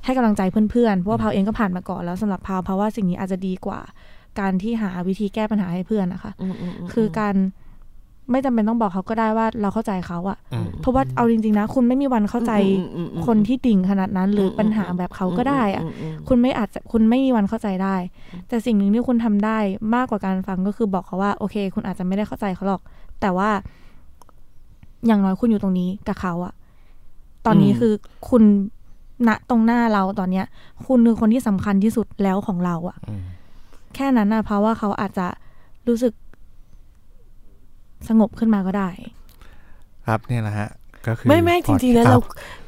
[0.04, 3.80] ให้กำลังใจเพื่อน ๆ เพราะว่าเพาเองก็ผ่านมาก่อนแล้วสำหรับเพาเพราะว่าสิ่งนี้อาจจะดีกว่า
[4.40, 7.34] การที่หาวิธีแก้ปัญหาให้เพื่อนนะคะอืมอืมมคือการ
[8.30, 17.96] ไม่จำเป็นต้องบอกเขาก็ได้ว่าเราเข้าใจเขาอะอืมเพราะว่าเอาจริงๆนะ คุณไม่มีวันเข้าใจอืมอืมอืมคนที่ดิ่งขนาดนั้น หรืออมปัญหาแบบเขาก็ได้อะมอืมคุณไม่อาจจะคุณไม่มีวันเข้าใจได้
[18.48, 19.58] แต่สิ่งหนึ่งที่คุณทำได้
[19.94, 22.82] มากกว่าการฟังก็คือบอกเขาว่าโอเค คุณอาจจะไม่ได้เข้าใจเขาหรอก
[23.20, 23.50] แต่ว่า
[25.06, 26.54] อย่างน้อยคุณอยู่ตรงนี้กับเขาอะ
[27.46, 27.92] ตอนนี้คือ
[28.28, 28.42] คุณ
[29.28, 30.46] ณตรงหน้าเราตอนเนี้ย
[30.86, 33.22] คุณคือคนที่สำคัญที่สุดแล้วของเราอะอืม
[33.94, 35.26] แค่นั้นนะเพราะว่าเขาอาจจะ
[35.88, 36.12] รู้สึก
[38.08, 38.90] สงบขึ้นมาก็ได้
[40.06, 40.68] ครับเนี่ยนะฮะ
[41.06, 42.22] ก็คือไม่ไม่จริงๆแล้วคเราบ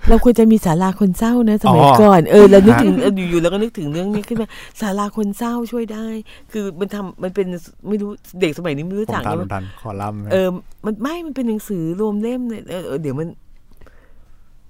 [0.08, 4.48] เราควรจะมีศาลาคนเศร้านะสมัยอ๋อก่อนเออเรานึกถึงเอออยู่ๆแล้วก็นึกถึงเรื่องนี้ขึ้นมา
[4.80, 6.06] ศาลาคนเศร้าช่วยได้
[6.52, 7.46] คือมันทำมันเป็น
[7.88, 8.10] ไม่รู้
[8.40, 10.48] เด็กสมัยนี้ไม่รู้ผมจักทันนะผมทันคอลัมน์เออ
[10.84, 13.28] มันไม่มันเป็นหนังสือรวมเล่มเนี่ยเออเออเดี๋ยวมัน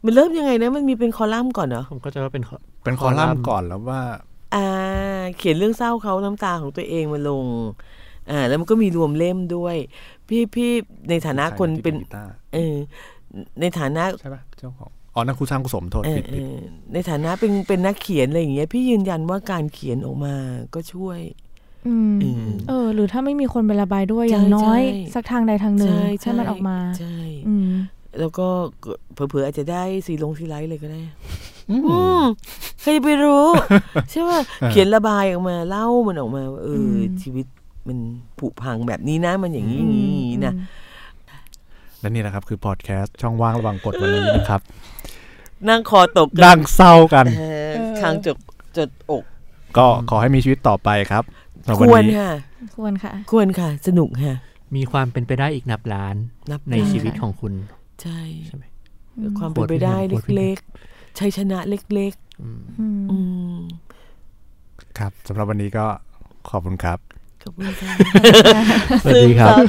[0.04, 4.00] มันเริ่มยังไงนะ มันมีเป็นคอลัมน์ก่อนเหรอผมก็จะว่าเป็นข้อเป็นคอลัมน์ก่อนแล้วว่า
[4.54, 4.66] อ่า
[5.36, 7.44] เขียนเรื่องเศร้าเขาน้ำตาของตัวเองมาลง
[8.30, 9.76] อ่าแล้วมันก็มีรวมเล่มด้วย
[10.30, 10.70] พี่พี่
[11.10, 12.76] ในฐานะคนเป็นกีตาร์เออ
[13.60, 16.52] ในฐานะใช่ปะเจ้าของอ๋อนั่นครูสร้างกุศลโทษเออผิดเอผิดอ
[16.92, 20.34] ในฐานะเป็นเป็นนักเขียนอะไรอย่างเงี้ยพี่ยืนยันว่าการเขียนออกมา
[20.74, 21.20] ก็ช่วย
[21.86, 27.16] อืมอืมเออ หรือถ้าไม่มีคนไประบายด้วยใช่อย่างน้อยใช่สักทางใดทางหนึ่งใช่ให้มันออกมาใช่
[27.48, 27.70] อืม
[28.20, 28.46] แล้วก็
[29.14, 31.00] เผลอๆอาจจะได้ซีรงซีไรต์เลยก็ได้
[31.70, 31.76] อื
[32.20, 32.22] ม
[32.80, 33.46] ใครจะไปรู้
[34.10, 37.46] ใช่ป่ะเขียนระบายออกมาเล่ามันออกมาว่าเอออมชีวิต
[37.88, 37.98] มัน
[38.38, 40.54] ผุพังแบบนี้นะมันอย่างนี้อย่างนี้อย่างนี้นะ
[42.00, 44.60] และนี่นะครับคือพอดแคสต์ช่องว่างระหว่างกฎวันนี้นะครับ
[45.68, 48.36] นั่งคอตกดังเศร้ากันเออคางจด
[48.76, 49.24] จดอก
[49.76, 51.24] ก็ขอให้มีชีวิตต่อไปครับ
[51.64, 52.32] สำหรับควันวรนี้ค่ะ
[52.76, 54.36] ควรค่ะ ควรค่ะ สนุกค่ะ
[54.76, 56.14] มีความเป็นไปได้อีกนับล้าน
[56.50, 57.52] นับในได้ชีวิตของคุณ
[58.02, 58.64] ใช่ใช่ไหม
[59.38, 62.12] ความเป็นไปได้โคตรพี่แหม่มโคตรพี่แหม่มเล็กๆชัยชนะเล็ก
[62.42, 63.18] อืมอืมๆอื
[63.56, 63.58] ม
[64.98, 65.86] ครับสำหรับวันนี้ก็
[66.50, 67.09] ขอบคุณครับขอบคุณค่ะ
[69.02, 69.64] สวัสดีครับ